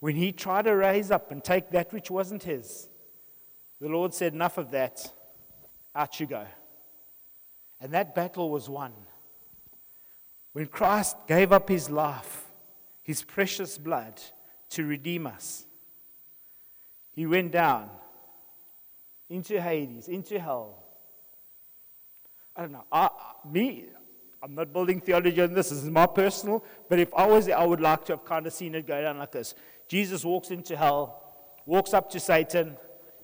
When 0.00 0.16
he 0.16 0.32
tried 0.32 0.64
to 0.64 0.74
raise 0.74 1.10
up 1.10 1.30
and 1.30 1.44
take 1.44 1.70
that 1.70 1.92
which 1.92 2.10
wasn't 2.10 2.42
his, 2.42 2.88
the 3.80 3.88
Lord 3.88 4.14
said, 4.14 4.32
Enough 4.32 4.58
of 4.58 4.70
that. 4.72 5.12
Out 5.94 6.18
you 6.20 6.26
go. 6.26 6.46
And 7.80 7.92
that 7.92 8.14
battle 8.14 8.48
was 8.48 8.68
won. 8.68 8.92
When 10.52 10.66
Christ 10.66 11.16
gave 11.26 11.52
up 11.52 11.68
his 11.68 11.90
life, 11.90 12.50
his 13.02 13.22
precious 13.22 13.76
blood, 13.76 14.20
to 14.70 14.86
redeem 14.86 15.26
us, 15.26 15.66
he 17.10 17.26
went 17.26 17.52
down 17.52 17.90
into 19.32 19.60
Hades, 19.60 20.08
into 20.08 20.38
hell. 20.38 20.78
I 22.54 22.60
don't 22.60 22.72
know. 22.72 22.84
I, 22.92 23.08
me, 23.50 23.86
I'm 24.42 24.54
not 24.54 24.74
building 24.74 25.00
theology 25.00 25.40
on 25.40 25.54
this. 25.54 25.70
This 25.70 25.82
is 25.82 25.88
my 25.88 26.06
personal. 26.06 26.62
But 26.90 26.98
if 26.98 27.12
I 27.14 27.26
was 27.26 27.46
there, 27.46 27.56
I 27.56 27.64
would 27.64 27.80
like 27.80 28.04
to 28.06 28.12
have 28.12 28.26
kind 28.26 28.46
of 28.46 28.52
seen 28.52 28.74
it 28.74 28.86
go 28.86 29.00
down 29.00 29.16
like 29.18 29.32
this. 29.32 29.54
Jesus 29.88 30.22
walks 30.22 30.50
into 30.50 30.76
hell, 30.76 31.22
walks 31.64 31.94
up 31.94 32.10
to 32.10 32.20
Satan, 32.20 32.76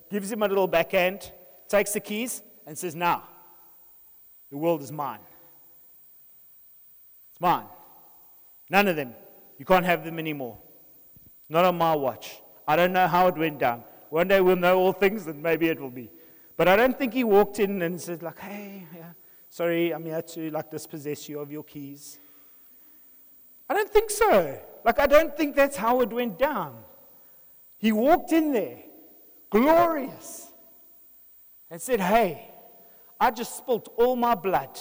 gives 0.09 0.31
him 0.31 0.41
a 0.41 0.47
little 0.47 0.67
backhand, 0.67 1.31
takes 1.67 1.93
the 1.93 1.99
keys, 1.99 2.41
and 2.65 2.75
says, 2.75 2.95
Now, 2.95 3.23
the 4.49 4.57
world 4.57 4.81
is 4.81 4.91
mine. 4.91 5.19
It's 7.31 7.39
mine. 7.39 7.65
None 8.71 8.87
of 8.87 8.95
them. 8.95 9.13
You 9.59 9.65
can't 9.65 9.85
have 9.85 10.03
them 10.03 10.17
anymore. 10.17 10.57
Not 11.49 11.65
on 11.65 11.77
my 11.77 11.95
watch. 11.95 12.41
I 12.67 12.75
don't 12.75 12.93
know 12.93 13.07
how 13.07 13.27
it 13.27 13.35
went 13.35 13.59
down. 13.59 13.83
One 14.09 14.27
day 14.27 14.41
we'll 14.41 14.55
know 14.55 14.77
all 14.77 14.93
things, 14.93 15.27
and 15.27 15.41
maybe 15.41 15.67
it 15.67 15.79
will 15.79 15.89
be. 15.89 16.09
But 16.57 16.67
I 16.67 16.75
don't 16.75 16.97
think 16.97 17.13
he 17.13 17.23
walked 17.23 17.59
in 17.59 17.81
and 17.81 17.99
said, 17.99 18.21
like, 18.21 18.39
hey, 18.39 18.85
yeah, 18.95 19.11
sorry, 19.49 19.91
I'm 19.91 20.05
here 20.05 20.21
to 20.21 20.51
like 20.51 20.69
dispossess 20.69 21.29
you 21.29 21.39
of 21.39 21.51
your 21.51 21.63
keys. 21.63 22.19
I 23.69 23.73
don't 23.73 23.89
think 23.89 24.09
so. 24.09 24.59
Like, 24.83 24.99
I 24.99 25.07
don't 25.07 25.35
think 25.37 25.55
that's 25.55 25.77
how 25.77 26.01
it 26.01 26.09
went 26.09 26.37
down. 26.39 26.75
He 27.77 27.91
walked 27.91 28.31
in 28.31 28.51
there 28.51 28.79
glorious, 29.49 30.51
and 31.69 31.81
said, 31.81 31.99
Hey, 31.99 32.49
I 33.19 33.31
just 33.31 33.57
spilt 33.57 33.93
all 33.97 34.15
my 34.15 34.35
blood, 34.35 34.79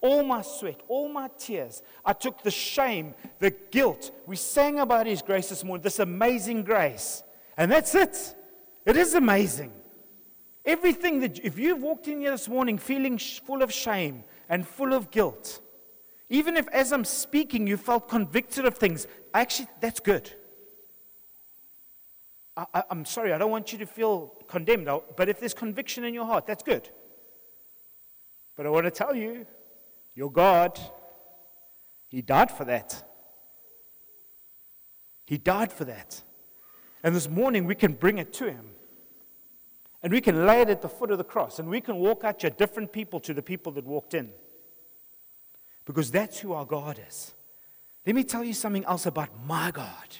all 0.00 0.22
my 0.22 0.42
sweat, 0.42 0.80
all 0.88 1.08
my 1.08 1.30
tears. 1.38 1.82
I 2.04 2.12
took 2.12 2.42
the 2.42 2.50
shame, 2.50 3.14
the 3.38 3.50
guilt. 3.50 4.10
We 4.26 4.36
sang 4.36 4.78
about 4.80 5.06
His 5.06 5.22
grace 5.22 5.48
this 5.48 5.64
morning, 5.64 5.82
this 5.82 5.98
amazing 5.98 6.62
grace. 6.64 7.22
And 7.56 7.70
that's 7.70 7.94
it. 7.94 8.34
It 8.86 8.96
is 8.96 9.14
amazing. 9.14 9.72
Everything 10.64 11.20
that, 11.20 11.40
if 11.44 11.58
you've 11.58 11.82
walked 11.82 12.08
in 12.08 12.20
here 12.20 12.30
this 12.30 12.48
morning 12.48 12.78
feeling 12.78 13.18
full 13.18 13.62
of 13.62 13.72
shame 13.72 14.24
and 14.48 14.66
full 14.66 14.94
of 14.94 15.10
guilt, 15.10 15.60
even 16.28 16.56
if 16.56 16.68
as 16.68 16.92
I'm 16.92 17.04
speaking 17.04 17.66
you 17.66 17.76
felt 17.76 18.08
convicted 18.08 18.64
of 18.64 18.78
things, 18.78 19.06
actually, 19.34 19.68
that's 19.80 20.00
good. 20.00 20.32
I, 22.56 22.84
am 22.90 23.04
sorry, 23.04 23.32
I 23.32 23.38
don't 23.38 23.50
want 23.50 23.72
you 23.72 23.78
to 23.78 23.86
feel 23.86 24.32
condemned, 24.48 24.88
but 25.16 25.28
if 25.28 25.40
there's 25.40 25.52
conviction 25.52 26.04
in 26.04 26.14
your 26.14 26.24
heart, 26.24 26.46
that's 26.46 26.62
good. 26.62 26.88
But 28.56 28.66
I 28.66 28.70
want 28.70 28.86
to 28.86 28.90
tell 28.90 29.14
you, 29.14 29.46
your 30.14 30.32
God, 30.32 30.80
He 32.08 32.22
died 32.22 32.50
for 32.50 32.64
that. 32.64 33.04
He 35.26 35.36
died 35.36 35.72
for 35.72 35.84
that. 35.84 36.22
And 37.02 37.14
this 37.14 37.28
morning 37.28 37.66
we 37.66 37.74
can 37.74 37.92
bring 37.92 38.18
it 38.18 38.32
to 38.34 38.50
Him. 38.50 38.70
And 40.06 40.12
we 40.12 40.20
can 40.20 40.46
lay 40.46 40.60
it 40.60 40.68
at 40.70 40.82
the 40.82 40.88
foot 40.88 41.10
of 41.10 41.18
the 41.18 41.24
cross. 41.24 41.58
And 41.58 41.68
we 41.68 41.80
can 41.80 41.96
walk 41.96 42.22
out 42.22 42.44
your 42.44 42.50
different 42.50 42.92
people 42.92 43.18
to 43.18 43.34
the 43.34 43.42
people 43.42 43.72
that 43.72 43.84
walked 43.84 44.14
in. 44.14 44.30
Because 45.84 46.12
that's 46.12 46.38
who 46.38 46.52
our 46.52 46.64
God 46.64 47.00
is. 47.08 47.34
Let 48.06 48.14
me 48.14 48.22
tell 48.22 48.44
you 48.44 48.54
something 48.54 48.84
else 48.84 49.06
about 49.06 49.30
my 49.44 49.72
God. 49.72 50.16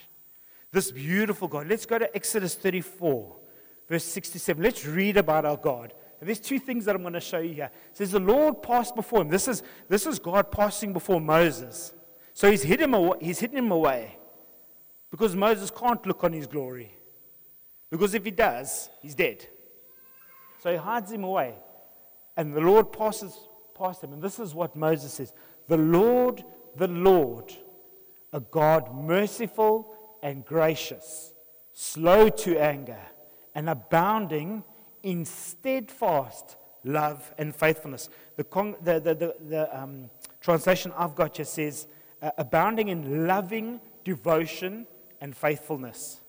This 0.73 0.91
beautiful 0.91 1.47
God. 1.47 1.69
Let's 1.69 1.87
go 1.87 2.01
to 2.01 2.17
Exodus 2.17 2.57
34, 2.57 3.37
verse 3.89 4.03
67. 4.03 4.61
Let's 4.61 4.85
read 4.85 5.19
about 5.19 5.45
our 5.45 5.57
God. 5.57 5.93
And 6.19 6.29
there's 6.29 6.41
two 6.41 6.59
things 6.59 6.85
that 6.87 6.97
I'm 6.97 7.03
going 7.03 7.15
to 7.15 7.21
show 7.21 7.39
you 7.39 7.55
here. 7.55 7.71
It 7.93 7.97
says 7.97 8.11
the 8.11 8.19
Lord 8.19 8.65
passed 8.65 8.97
before 8.97 9.21
him. 9.21 9.29
This 9.29 9.47
is, 9.47 9.63
this 9.89 10.05
is 10.05 10.19
God 10.19 10.51
passing 10.51 10.93
before 10.95 11.21
Moses. 11.21 11.93
So 12.35 12.51
he's 12.51 12.65
hidden, 12.65 12.93
him 12.93 13.13
he's 13.21 13.39
hidden 13.39 13.59
him 13.59 13.71
away 13.71 14.19
because 15.13 15.37
Moses 15.37 15.71
can't 15.71 16.05
look 16.05 16.25
on 16.25 16.33
his 16.33 16.49
glory. 16.49 16.93
Because 17.89 18.15
if 18.15 18.25
he 18.25 18.33
does, 18.33 18.91
he's 19.01 19.15
dead. 19.15 19.47
So 20.63 20.71
he 20.71 20.77
hides 20.77 21.11
him 21.11 21.25
away. 21.25 21.55
And 22.37 22.55
the 22.55 22.61
Lord 22.61 22.93
passes 22.93 23.49
past 23.75 24.03
him. 24.03 24.13
And 24.13 24.23
this 24.23 24.39
is 24.39 24.55
what 24.55 24.77
Moses 24.77 25.13
says 25.13 25.33
The 25.69 25.77
Lord, 25.77 26.45
the 26.77 26.89
Lord, 26.89 27.53
a 28.33 28.41
God 28.41 28.95
merciful 28.95 29.95
and 30.23 30.45
gracious, 30.45 31.33
slow 31.73 32.29
to 32.29 32.59
anger, 32.59 33.01
and 33.55 33.71
abounding 33.71 34.65
in 35.03 35.25
steadfast 35.25 36.57
love 36.85 37.35
and 37.39 37.55
faithfulness. 37.55 38.09
The, 38.37 38.45
con- 38.45 38.77
the, 38.83 39.01
the, 39.01 39.15
the, 39.15 39.37
the 39.49 39.79
um, 39.79 40.11
translation 40.41 40.93
I've 40.97 41.15
got 41.15 41.35
just 41.35 41.55
says, 41.55 41.87
uh, 42.23 42.31
abounding 42.39 42.89
in 42.89 43.27
loving 43.27 43.81
devotion 44.05 44.87
and 45.21 45.37
faithfulness. 45.37 46.21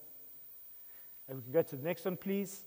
And 1.28 1.38
we 1.38 1.44
can 1.44 1.52
go 1.52 1.62
to 1.62 1.76
the 1.76 1.84
next 1.84 2.06
one, 2.06 2.18
please. 2.18 2.64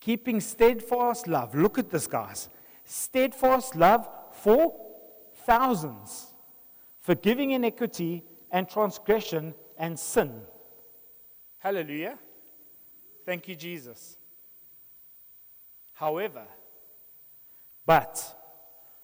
Keeping 0.00 0.40
steadfast 0.40 1.26
love. 1.26 1.54
Look 1.54 1.78
at 1.78 1.90
this, 1.90 2.06
guys. 2.06 2.48
Steadfast 2.84 3.74
love 3.74 4.08
for 4.32 4.74
thousands. 5.44 6.34
Forgiving 7.00 7.52
iniquity 7.52 8.24
and 8.50 8.68
transgression 8.68 9.54
and 9.78 9.98
sin. 9.98 10.42
Hallelujah. 11.58 12.18
Thank 13.24 13.48
you, 13.48 13.56
Jesus. 13.56 14.16
However, 15.94 16.46
but 17.86 18.36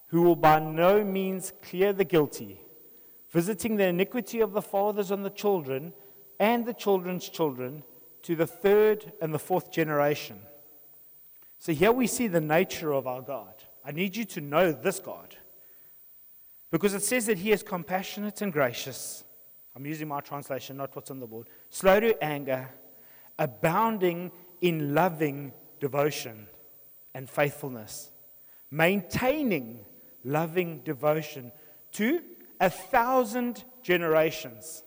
who 0.09 0.23
will 0.23 0.37
by 0.37 0.59
no 0.59 1.03
means 1.03 1.53
clear 1.63 1.93
the 1.93 2.05
guilty, 2.05 2.61
visiting 3.31 3.77
the 3.77 3.87
iniquity 3.87 4.41
of 4.41 4.53
the 4.53 4.61
fathers 4.61 5.11
on 5.11 5.23
the 5.23 5.31
children 5.31 5.93
and 6.39 6.67
the 6.67 6.75
children's 6.75 7.29
children 7.29 7.83
to 8.23 8.37
the 8.37 8.47
third 8.47 9.13
and 9.23 9.33
the 9.33 9.39
fourth 9.39 9.73
generation. 9.73 10.39
So 11.63 11.73
here 11.73 11.93
we 11.93 12.09
see 12.09 12.27
the 12.27 12.41
nature 12.41 12.93
of 12.93 13.07
our 13.07 13.23
God. 13.23 13.55
I 13.85 13.93
need 13.93 14.17
you 14.17 14.25
to 14.25 14.41
know 14.41 14.73
this 14.73 14.99
God. 14.99 15.37
Because 16.73 16.93
it 16.93 17.05
says 17.05 17.27
that 17.27 17.39
he 17.39 17.53
is 17.53 17.63
compassionate 17.63 18.43
and 18.43 18.53
gracious. 18.53 19.23
I'm 19.77 19.87
using 19.87 20.09
my 20.09 20.19
translation, 20.19 20.77
not 20.77 20.97
what's 20.97 21.13
on 21.13 21.21
the 21.21 21.27
board. 21.29 21.47
Slow 21.71 22.01
to 22.01 22.21
anger, 22.21 22.69
abounding 23.39 24.33
in 24.61 24.93
loving 24.93 25.53
devotion 25.79 26.49
and 27.15 27.31
faithfulness, 27.31 28.11
maintaining 28.73 29.85
loving 30.25 30.81
devotion 30.81 31.53
to 31.93 32.23
a 32.59 32.71
thousand 32.71 33.63
generations. 33.85 34.83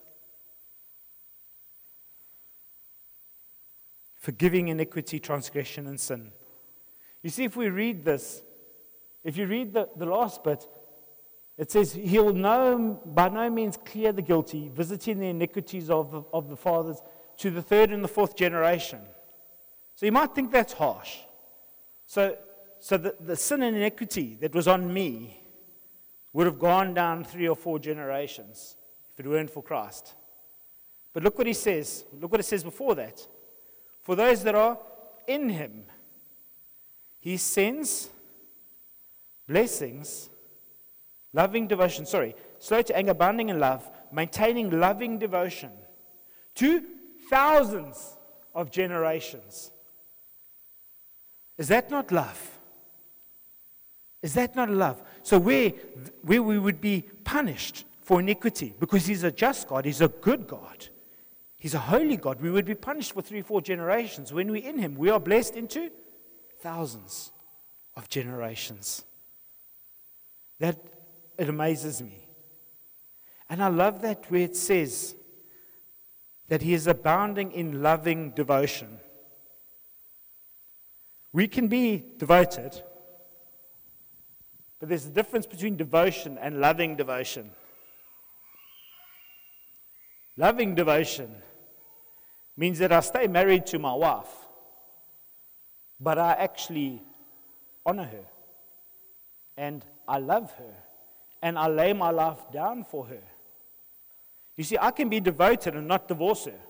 forgiving 4.18 4.66
iniquity, 4.66 5.20
transgression, 5.20 5.86
and 5.86 6.00
sin. 6.00 6.32
You 7.26 7.30
see, 7.30 7.42
if 7.42 7.56
we 7.56 7.70
read 7.70 8.04
this, 8.04 8.40
if 9.24 9.36
you 9.36 9.48
read 9.48 9.72
the, 9.72 9.88
the 9.96 10.06
last 10.06 10.44
bit, 10.44 10.64
it 11.58 11.72
says, 11.72 11.92
He 11.92 12.20
will 12.20 12.32
no, 12.32 13.00
by 13.04 13.28
no 13.28 13.50
means 13.50 13.76
clear 13.84 14.12
the 14.12 14.22
guilty, 14.22 14.70
visiting 14.72 15.18
the 15.18 15.26
iniquities 15.26 15.90
of 15.90 16.12
the, 16.12 16.22
of 16.32 16.48
the 16.48 16.56
fathers 16.56 16.98
to 17.38 17.50
the 17.50 17.60
third 17.60 17.90
and 17.90 18.04
the 18.04 18.06
fourth 18.06 18.36
generation. 18.36 19.00
So 19.96 20.06
you 20.06 20.12
might 20.12 20.36
think 20.36 20.52
that's 20.52 20.74
harsh. 20.74 21.16
So, 22.06 22.36
so 22.78 22.96
the, 22.96 23.16
the 23.18 23.34
sin 23.34 23.64
and 23.64 23.76
iniquity 23.76 24.38
that 24.40 24.54
was 24.54 24.68
on 24.68 24.94
me 24.94 25.40
would 26.32 26.46
have 26.46 26.60
gone 26.60 26.94
down 26.94 27.24
three 27.24 27.48
or 27.48 27.56
four 27.56 27.80
generations 27.80 28.76
if 29.12 29.18
it 29.18 29.28
weren't 29.28 29.50
for 29.50 29.64
Christ. 29.64 30.14
But 31.12 31.24
look 31.24 31.38
what 31.38 31.48
he 31.48 31.54
says. 31.54 32.04
Look 32.20 32.30
what 32.30 32.38
it 32.38 32.44
says 32.44 32.62
before 32.62 32.94
that 32.94 33.26
for 34.04 34.14
those 34.14 34.44
that 34.44 34.54
are 34.54 34.78
in 35.26 35.48
him. 35.48 35.86
He 37.26 37.38
sends 37.38 38.08
blessings, 39.48 40.30
loving 41.32 41.66
devotion, 41.66 42.06
sorry, 42.06 42.36
slow 42.60 42.82
to 42.82 42.96
anger, 42.96 43.10
abounding 43.10 43.48
in 43.48 43.58
love, 43.58 43.90
maintaining 44.12 44.70
loving 44.70 45.18
devotion 45.18 45.70
to 46.54 46.84
thousands 47.28 48.16
of 48.54 48.70
generations. 48.70 49.72
Is 51.58 51.66
that 51.66 51.90
not 51.90 52.12
love? 52.12 52.58
Is 54.22 54.34
that 54.34 54.54
not 54.54 54.70
love? 54.70 55.02
So, 55.24 55.36
where, 55.40 55.70
where 56.22 56.44
we 56.44 56.60
would 56.60 56.80
be 56.80 57.06
punished 57.24 57.86
for 58.02 58.20
iniquity, 58.20 58.72
because 58.78 59.04
He's 59.04 59.24
a 59.24 59.32
just 59.32 59.66
God, 59.66 59.84
He's 59.84 60.00
a 60.00 60.06
good 60.06 60.46
God, 60.46 60.86
He's 61.58 61.74
a 61.74 61.80
holy 61.80 62.18
God. 62.18 62.40
We 62.40 62.52
would 62.52 62.66
be 62.66 62.76
punished 62.76 63.14
for 63.14 63.20
three, 63.20 63.42
four 63.42 63.60
generations. 63.60 64.32
When 64.32 64.48
we're 64.48 64.64
in 64.64 64.78
Him, 64.78 64.94
we 64.94 65.10
are 65.10 65.18
blessed 65.18 65.56
into 65.56 65.90
thousands 66.60 67.32
of 67.96 68.08
generations. 68.08 69.04
That 70.58 70.78
it 71.38 71.48
amazes 71.48 72.02
me. 72.02 72.26
And 73.48 73.62
I 73.62 73.68
love 73.68 74.02
that 74.02 74.30
where 74.30 74.42
it 74.42 74.56
says 74.56 75.14
that 76.48 76.62
He 76.62 76.74
is 76.74 76.86
abounding 76.86 77.52
in 77.52 77.82
loving 77.82 78.30
devotion. 78.30 78.98
We 81.32 81.48
can 81.48 81.68
be 81.68 82.02
devoted, 82.16 82.82
but 84.78 84.88
there's 84.88 85.06
a 85.06 85.10
difference 85.10 85.46
between 85.46 85.76
devotion 85.76 86.38
and 86.40 86.60
loving 86.60 86.96
devotion. 86.96 87.50
Loving 90.36 90.74
devotion 90.74 91.34
means 92.56 92.78
that 92.78 92.92
I 92.92 93.00
stay 93.00 93.26
married 93.26 93.66
to 93.66 93.78
my 93.78 93.94
wife, 93.94 94.45
but 96.00 96.18
I 96.18 96.32
actually 96.32 97.02
honor 97.84 98.04
her 98.04 98.24
and 99.56 99.84
I 100.06 100.18
love 100.18 100.52
her 100.52 100.74
and 101.42 101.58
I 101.58 101.68
lay 101.68 101.92
my 101.92 102.10
life 102.10 102.40
down 102.52 102.84
for 102.84 103.06
her. 103.06 103.22
You 104.56 104.64
see, 104.64 104.78
I 104.80 104.90
can 104.90 105.08
be 105.08 105.20
devoted 105.20 105.74
and 105.74 105.86
not 105.86 106.08
divorce 106.08 106.46
her. 106.46 106.60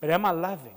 But 0.00 0.10
am 0.10 0.24
I 0.24 0.30
loving? 0.30 0.74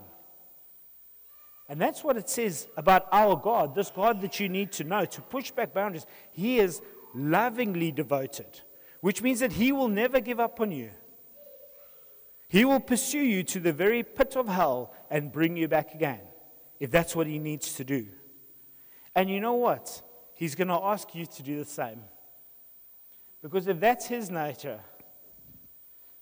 And 1.69 1.79
that's 1.79 2.03
what 2.03 2.17
it 2.17 2.29
says 2.29 2.67
about 2.75 3.07
our 3.11 3.35
God, 3.35 3.75
this 3.75 3.89
God 3.89 4.21
that 4.21 4.39
you 4.39 4.49
need 4.49 4.71
to 4.73 4.83
know 4.83 5.05
to 5.05 5.21
push 5.21 5.51
back 5.51 5.73
boundaries. 5.73 6.05
He 6.31 6.59
is 6.59 6.81
lovingly 7.13 7.91
devoted, 7.91 8.61
which 8.99 9.21
means 9.21 9.39
that 9.39 9.53
He 9.53 9.71
will 9.71 9.87
never 9.87 10.19
give 10.19 10.39
up 10.39 10.59
on 10.59 10.71
you. 10.71 10.89
He 12.51 12.65
will 12.65 12.81
pursue 12.81 13.23
you 13.23 13.43
to 13.43 13.61
the 13.61 13.71
very 13.71 14.03
pit 14.03 14.35
of 14.35 14.49
hell 14.49 14.93
and 15.09 15.31
bring 15.31 15.55
you 15.55 15.69
back 15.69 15.95
again, 15.95 16.19
if 16.81 16.91
that's 16.91 17.15
what 17.15 17.25
He 17.25 17.39
needs 17.39 17.71
to 17.75 17.85
do. 17.85 18.07
And 19.15 19.29
you 19.29 19.39
know 19.39 19.53
what? 19.53 20.01
He's 20.33 20.53
going 20.53 20.67
to 20.67 20.77
ask 20.83 21.15
you 21.15 21.25
to 21.25 21.43
do 21.43 21.57
the 21.57 21.63
same. 21.63 22.01
Because 23.41 23.67
if 23.67 23.79
that's 23.79 24.05
His 24.07 24.29
nature, 24.29 24.81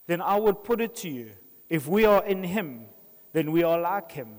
then 0.06 0.22
I 0.22 0.36
would 0.36 0.64
put 0.64 0.82
it 0.82 0.94
to 0.98 1.10
you 1.10 1.32
if 1.68 1.88
we 1.88 2.06
are 2.06 2.24
in 2.24 2.44
Him, 2.44 2.86
then 3.34 3.52
we 3.52 3.64
are 3.64 3.82
like 3.82 4.12
Him. 4.12 4.36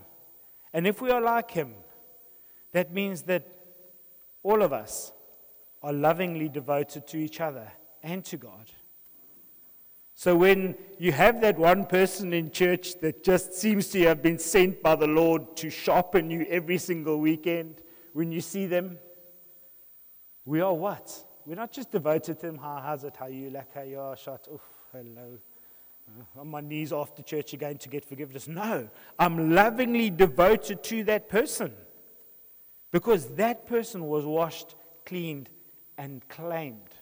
And 0.72 0.87
if 0.87 1.00
we 1.00 1.11
are 1.11 1.20
like 1.20 1.50
Him, 1.50 1.74
that 2.70 2.94
means 2.94 3.22
that 3.22 3.48
all 4.44 4.62
of 4.62 4.72
us 4.72 5.11
are 5.83 5.92
lovingly 5.92 6.48
devoted 6.48 7.09
to 7.09 7.16
each 7.16 7.40
other 7.40 7.72
and 8.00 8.24
to 8.26 8.37
God. 8.37 8.70
So 10.20 10.37
when 10.37 10.74
you 10.98 11.12
have 11.12 11.40
that 11.40 11.59
one 11.59 11.87
person 11.87 12.35
in 12.35 12.50
church 12.50 13.00
that 13.00 13.24
just 13.24 13.54
seems 13.54 13.87
to 13.92 14.02
have 14.02 14.20
been 14.20 14.38
sent 14.38 14.83
by 14.83 14.94
the 14.94 15.06
Lord 15.06 15.56
to 15.56 15.70
sharpen 15.70 16.30
you 16.30 16.44
every 16.50 16.76
single 16.76 17.20
weekend, 17.20 17.80
when 18.12 18.30
you 18.30 18.42
see 18.42 18.66
them, 18.66 18.98
we 20.44 20.61
are 20.61 20.74
what? 20.74 21.11
We're 21.46 21.54
not 21.54 21.72
just 21.72 21.90
devoted 21.90 22.38
to 22.40 22.48
them. 22.48 22.59
How, 22.59 22.83
how's 22.85 23.02
it? 23.04 23.16
How 23.16 23.28
you? 23.28 23.48
Like, 23.48 23.74
how 23.74 23.80
you 23.80 23.98
are? 23.98 24.14
Shot. 24.14 24.46
Oof, 24.52 24.61
hello. 24.92 25.38
Uh, 26.06 26.40
on 26.40 26.48
my 26.48 26.61
knees 26.61 26.92
after 26.92 27.22
church 27.22 27.54
again 27.54 27.78
to 27.78 27.88
get 27.88 28.04
forgiveness. 28.04 28.46
No, 28.46 28.90
I'm 29.18 29.54
lovingly 29.54 30.11
devoted 30.11 30.83
to 30.83 31.02
that 31.04 31.30
person 31.30 31.72
because 32.92 33.37
that 33.37 33.66
person 33.66 34.06
was 34.06 34.26
washed, 34.26 34.74
cleaned, 35.06 35.48
and 35.96 36.28
claimed 36.28 36.94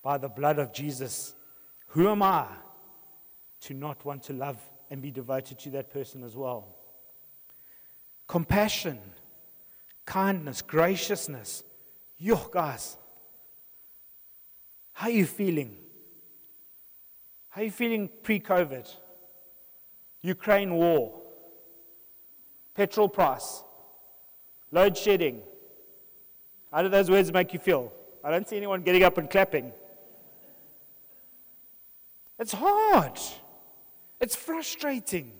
by 0.00 0.16
the 0.16 0.28
blood 0.28 0.60
of 0.60 0.72
Jesus 0.72 1.34
who 1.92 2.08
am 2.08 2.22
I 2.22 2.46
to 3.60 3.74
not 3.74 4.02
want 4.02 4.22
to 4.24 4.32
love 4.32 4.58
and 4.90 5.02
be 5.02 5.10
devoted 5.10 5.58
to 5.58 5.70
that 5.70 5.92
person 5.92 6.24
as 6.24 6.34
well? 6.34 6.74
Compassion, 8.26 8.98
kindness, 10.06 10.62
graciousness. 10.62 11.62
Yo, 12.16 12.36
guys, 12.36 12.96
how 14.94 15.08
are 15.08 15.10
you 15.10 15.26
feeling? 15.26 15.76
How 17.50 17.60
are 17.60 17.64
you 17.64 17.70
feeling 17.70 18.08
pre 18.22 18.40
COVID? 18.40 18.90
Ukraine 20.22 20.72
war, 20.72 21.20
petrol 22.74 23.08
price, 23.10 23.64
load 24.70 24.96
shedding. 24.96 25.42
How 26.72 26.80
do 26.80 26.88
those 26.88 27.10
words 27.10 27.30
make 27.30 27.52
you 27.52 27.58
feel? 27.58 27.92
I 28.24 28.30
don't 28.30 28.48
see 28.48 28.56
anyone 28.56 28.80
getting 28.80 29.02
up 29.02 29.18
and 29.18 29.28
clapping. 29.28 29.72
It's 32.42 32.52
hard. 32.52 33.20
It's 34.20 34.34
frustrating. 34.34 35.30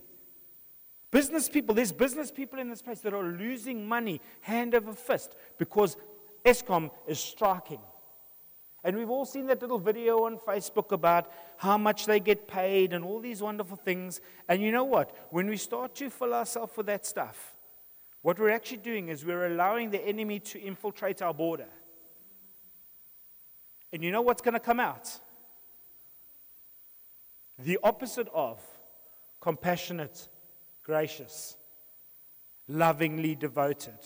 Business 1.11 1.49
people, 1.49 1.75
there's 1.75 1.91
business 1.91 2.31
people 2.31 2.61
in 2.61 2.71
this 2.71 2.81
place 2.81 3.01
that 3.01 3.13
are 3.13 3.25
losing 3.25 3.89
money 3.89 4.21
hand 4.41 4.73
over 4.77 4.93
fist 4.93 5.35
because 5.59 5.97
Eskom 6.45 6.93
is 7.09 7.19
striking. 7.19 7.81
And 8.85 8.97
we've 8.97 9.11
all 9.11 9.25
seen 9.25 9.47
that 9.47 9.61
little 9.61 9.81
video 9.81 10.27
on 10.27 10.39
Facebook 10.39 10.93
about 10.93 11.33
how 11.57 11.77
much 11.77 12.07
they 12.07 12.21
get 12.21 12.47
paid 12.47 12.93
and 12.93 13.05
all 13.05 13.19
these 13.19 13.43
wonderful 13.43 13.77
things. 13.77 14.21
And 14.49 14.63
you 14.63 14.71
know 14.71 14.85
what? 14.85 15.27
When 15.31 15.49
we 15.49 15.57
start 15.57 15.97
to 15.97 16.09
fill 16.09 16.33
ourselves 16.33 16.77
with 16.77 16.87
that 16.87 17.05
stuff, 17.05 17.57
what 18.21 18.39
we're 18.39 18.51
actually 18.51 18.77
doing 18.77 19.09
is 19.09 19.25
we're 19.25 19.47
allowing 19.47 19.91
the 19.91 20.07
enemy 20.07 20.39
to 20.39 20.61
infiltrate 20.61 21.21
our 21.21 21.35
border. 21.35 21.69
And 23.93 24.05
you 24.05 24.13
know 24.13 24.23
what's 24.23 24.41
going 24.41 24.55
to 24.55 24.61
come 24.61 24.79
out? 24.79 25.19
The 27.59 27.79
opposite 27.83 28.29
of 28.35 28.61
compassionate, 29.41 30.29
gracious, 30.83 31.57
lovingly 32.69 33.35
devoted. 33.35 33.99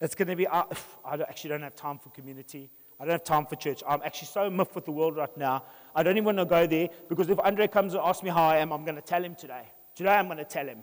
It's 0.00 0.14
going 0.14 0.28
to 0.28 0.36
be, 0.36 0.46
uh, 0.46 0.64
I 1.04 1.14
actually 1.28 1.50
don't 1.50 1.62
have 1.62 1.76
time 1.76 1.98
for 1.98 2.10
community. 2.10 2.70
I 3.00 3.04
don't 3.04 3.12
have 3.12 3.24
time 3.24 3.46
for 3.46 3.56
church. 3.56 3.82
I'm 3.86 4.00
actually 4.04 4.28
so 4.28 4.50
miffed 4.50 4.74
with 4.74 4.84
the 4.84 4.92
world 4.92 5.16
right 5.16 5.36
now. 5.36 5.64
I 5.94 6.02
don't 6.02 6.16
even 6.16 6.36
want 6.36 6.38
to 6.38 6.44
go 6.44 6.66
there 6.66 6.88
because 7.08 7.28
if 7.30 7.38
Andre 7.40 7.66
comes 7.66 7.94
and 7.94 8.02
asks 8.04 8.22
me 8.22 8.30
how 8.30 8.44
I 8.44 8.58
am, 8.58 8.72
I'm 8.72 8.84
going 8.84 8.96
to 8.96 9.02
tell 9.02 9.24
him 9.24 9.34
today. 9.34 9.64
Today 9.94 10.10
I'm 10.10 10.26
going 10.26 10.38
to 10.38 10.44
tell 10.44 10.66
him. 10.66 10.78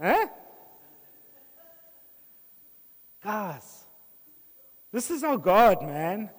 huh? 0.00 0.26
Guys, 3.22 3.84
this 4.92 5.10
is 5.10 5.24
our 5.24 5.38
God, 5.38 5.82
man. 5.82 6.30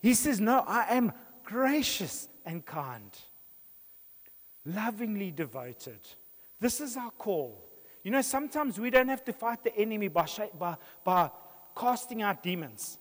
He 0.00 0.14
says, 0.14 0.40
No, 0.40 0.64
I 0.66 0.94
am 0.94 1.12
gracious 1.44 2.28
and 2.46 2.64
kind, 2.64 3.10
lovingly 4.64 5.32
devoted. 5.32 5.98
This 6.60 6.80
is 6.80 6.96
our 6.96 7.10
call. 7.10 7.62
You 8.04 8.12
know, 8.12 8.22
sometimes 8.22 8.78
we 8.78 8.88
don't 8.88 9.08
have 9.08 9.24
to 9.24 9.32
fight 9.32 9.64
the 9.64 9.76
enemy 9.76 10.08
by, 10.08 10.26
by, 10.58 10.76
by 11.02 11.30
casting 11.76 12.22
out 12.22 12.42
demons. 12.42 12.98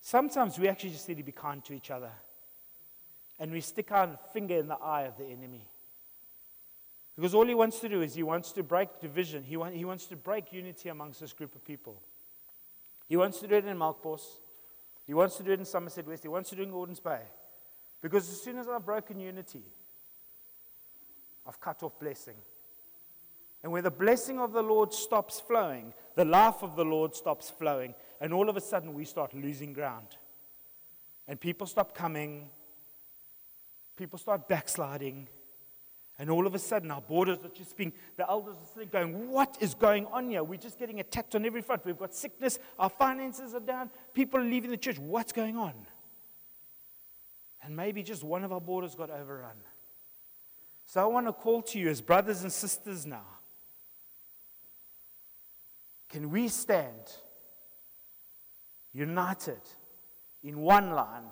Sometimes 0.00 0.58
we 0.58 0.66
actually 0.66 0.90
just 0.90 1.08
need 1.08 1.18
to 1.18 1.22
be 1.22 1.32
kind 1.32 1.62
to 1.66 1.74
each 1.74 1.90
other. 1.90 2.10
And 3.38 3.52
we 3.52 3.60
stick 3.60 3.92
our 3.92 4.18
finger 4.32 4.56
in 4.56 4.68
the 4.68 4.76
eye 4.76 5.02
of 5.02 5.18
the 5.18 5.26
enemy. 5.26 5.68
Because 7.16 7.34
all 7.34 7.46
he 7.46 7.54
wants 7.54 7.80
to 7.80 7.88
do 7.88 8.02
is 8.02 8.14
he 8.14 8.22
wants 8.22 8.52
to 8.52 8.62
break 8.62 9.00
division. 9.00 9.42
He, 9.42 9.56
want, 9.56 9.74
he 9.74 9.84
wants 9.84 10.06
to 10.06 10.16
break 10.16 10.52
unity 10.52 10.88
amongst 10.88 11.20
this 11.20 11.32
group 11.32 11.54
of 11.54 11.64
people. 11.64 12.00
He 13.08 13.16
wants 13.16 13.40
to 13.40 13.46
do 13.46 13.56
it 13.56 13.64
in 13.64 13.76
Melkbos. 13.76 14.22
He 15.06 15.14
wants 15.14 15.36
to 15.36 15.42
do 15.42 15.52
it 15.52 15.58
in 15.58 15.64
Somerset 15.64 16.06
West. 16.06 16.22
He 16.22 16.28
wants 16.28 16.50
to 16.50 16.56
do 16.56 16.62
it 16.62 16.66
in 16.66 16.72
Gordons 16.72 17.00
Bay. 17.00 17.22
Because 18.02 18.28
as 18.28 18.40
soon 18.40 18.58
as 18.58 18.68
I've 18.68 18.84
broken 18.84 19.20
unity, 19.20 19.62
I've 21.46 21.60
cut 21.60 21.82
off 21.82 21.98
blessing. 21.98 22.36
And 23.62 23.72
where 23.72 23.82
the 23.82 23.90
blessing 23.90 24.38
of 24.38 24.52
the 24.52 24.62
Lord 24.62 24.92
stops 24.92 25.40
flowing, 25.40 25.94
the 26.14 26.24
life 26.24 26.62
of 26.62 26.76
the 26.76 26.84
Lord 26.84 27.14
stops 27.14 27.50
flowing. 27.50 27.94
And 28.20 28.32
all 28.32 28.48
of 28.48 28.56
a 28.56 28.60
sudden, 28.60 28.94
we 28.94 29.04
start 29.04 29.34
losing 29.34 29.72
ground. 29.72 30.16
And 31.28 31.40
people 31.40 31.66
stop 31.66 31.94
coming. 31.94 32.48
People 33.96 34.18
start 34.18 34.48
backsliding. 34.48 35.28
And 36.18 36.30
all 36.30 36.46
of 36.46 36.54
a 36.54 36.58
sudden, 36.58 36.90
our 36.90 37.02
borders 37.02 37.38
are 37.44 37.50
just 37.50 37.76
being, 37.76 37.92
the 38.16 38.28
elders 38.28 38.56
are 38.56 38.66
sitting 38.72 38.88
going, 38.90 39.28
What 39.28 39.58
is 39.60 39.74
going 39.74 40.06
on 40.06 40.30
here? 40.30 40.42
We're 40.42 40.58
just 40.58 40.78
getting 40.78 41.00
attacked 41.00 41.34
on 41.34 41.44
every 41.44 41.60
front. 41.60 41.84
We've 41.84 41.98
got 41.98 42.14
sickness. 42.14 42.58
Our 42.78 42.88
finances 42.88 43.54
are 43.54 43.60
down. 43.60 43.90
People 44.14 44.40
are 44.40 44.44
leaving 44.44 44.70
the 44.70 44.78
church. 44.78 44.98
What's 44.98 45.32
going 45.32 45.56
on? 45.56 45.74
And 47.62 47.76
maybe 47.76 48.02
just 48.02 48.24
one 48.24 48.44
of 48.44 48.52
our 48.52 48.60
borders 48.60 48.94
got 48.94 49.10
overrun. 49.10 49.56
So 50.86 51.02
I 51.02 51.04
want 51.06 51.26
to 51.26 51.32
call 51.32 51.62
to 51.62 51.78
you 51.78 51.90
as 51.90 52.00
brothers 52.00 52.42
and 52.42 52.52
sisters 52.52 53.04
now. 53.04 53.26
Can 56.08 56.30
we 56.30 56.48
stand 56.48 57.12
united 58.92 59.60
in 60.42 60.60
one 60.60 60.92
line? 60.92 61.24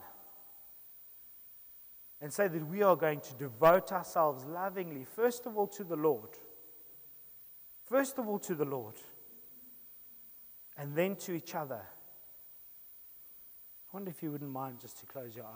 And 2.25 2.33
say 2.33 2.49
that 2.49 2.67
we 2.69 2.83
are 2.83 2.97
going 2.97 3.21
to 3.21 3.35
devote 3.35 3.93
ourselves 3.93 4.47
lovingly, 4.47 5.05
first 5.05 5.45
of 5.45 5.59
all, 5.59 5.67
to 5.67 5.85
the 5.85 5.95
Lord. 5.95 6.31
First 7.85 8.19
of 8.19 8.27
all, 8.27 8.39
to 8.39 8.55
the 8.55 8.65
Lord. 8.65 8.95
And 10.79 10.97
then 10.97 11.17
to 11.17 11.35
each 11.35 11.55
other. 11.55 11.83
I 11.83 11.85
wonder 13.93 14.11
if 14.11 14.23
you 14.23 14.33
wouldn't 14.33 14.51
mind 14.51 14.81
just 14.81 15.01
to 15.01 15.07
close 15.07 15.37
your 15.37 15.45
eyes 15.45 15.53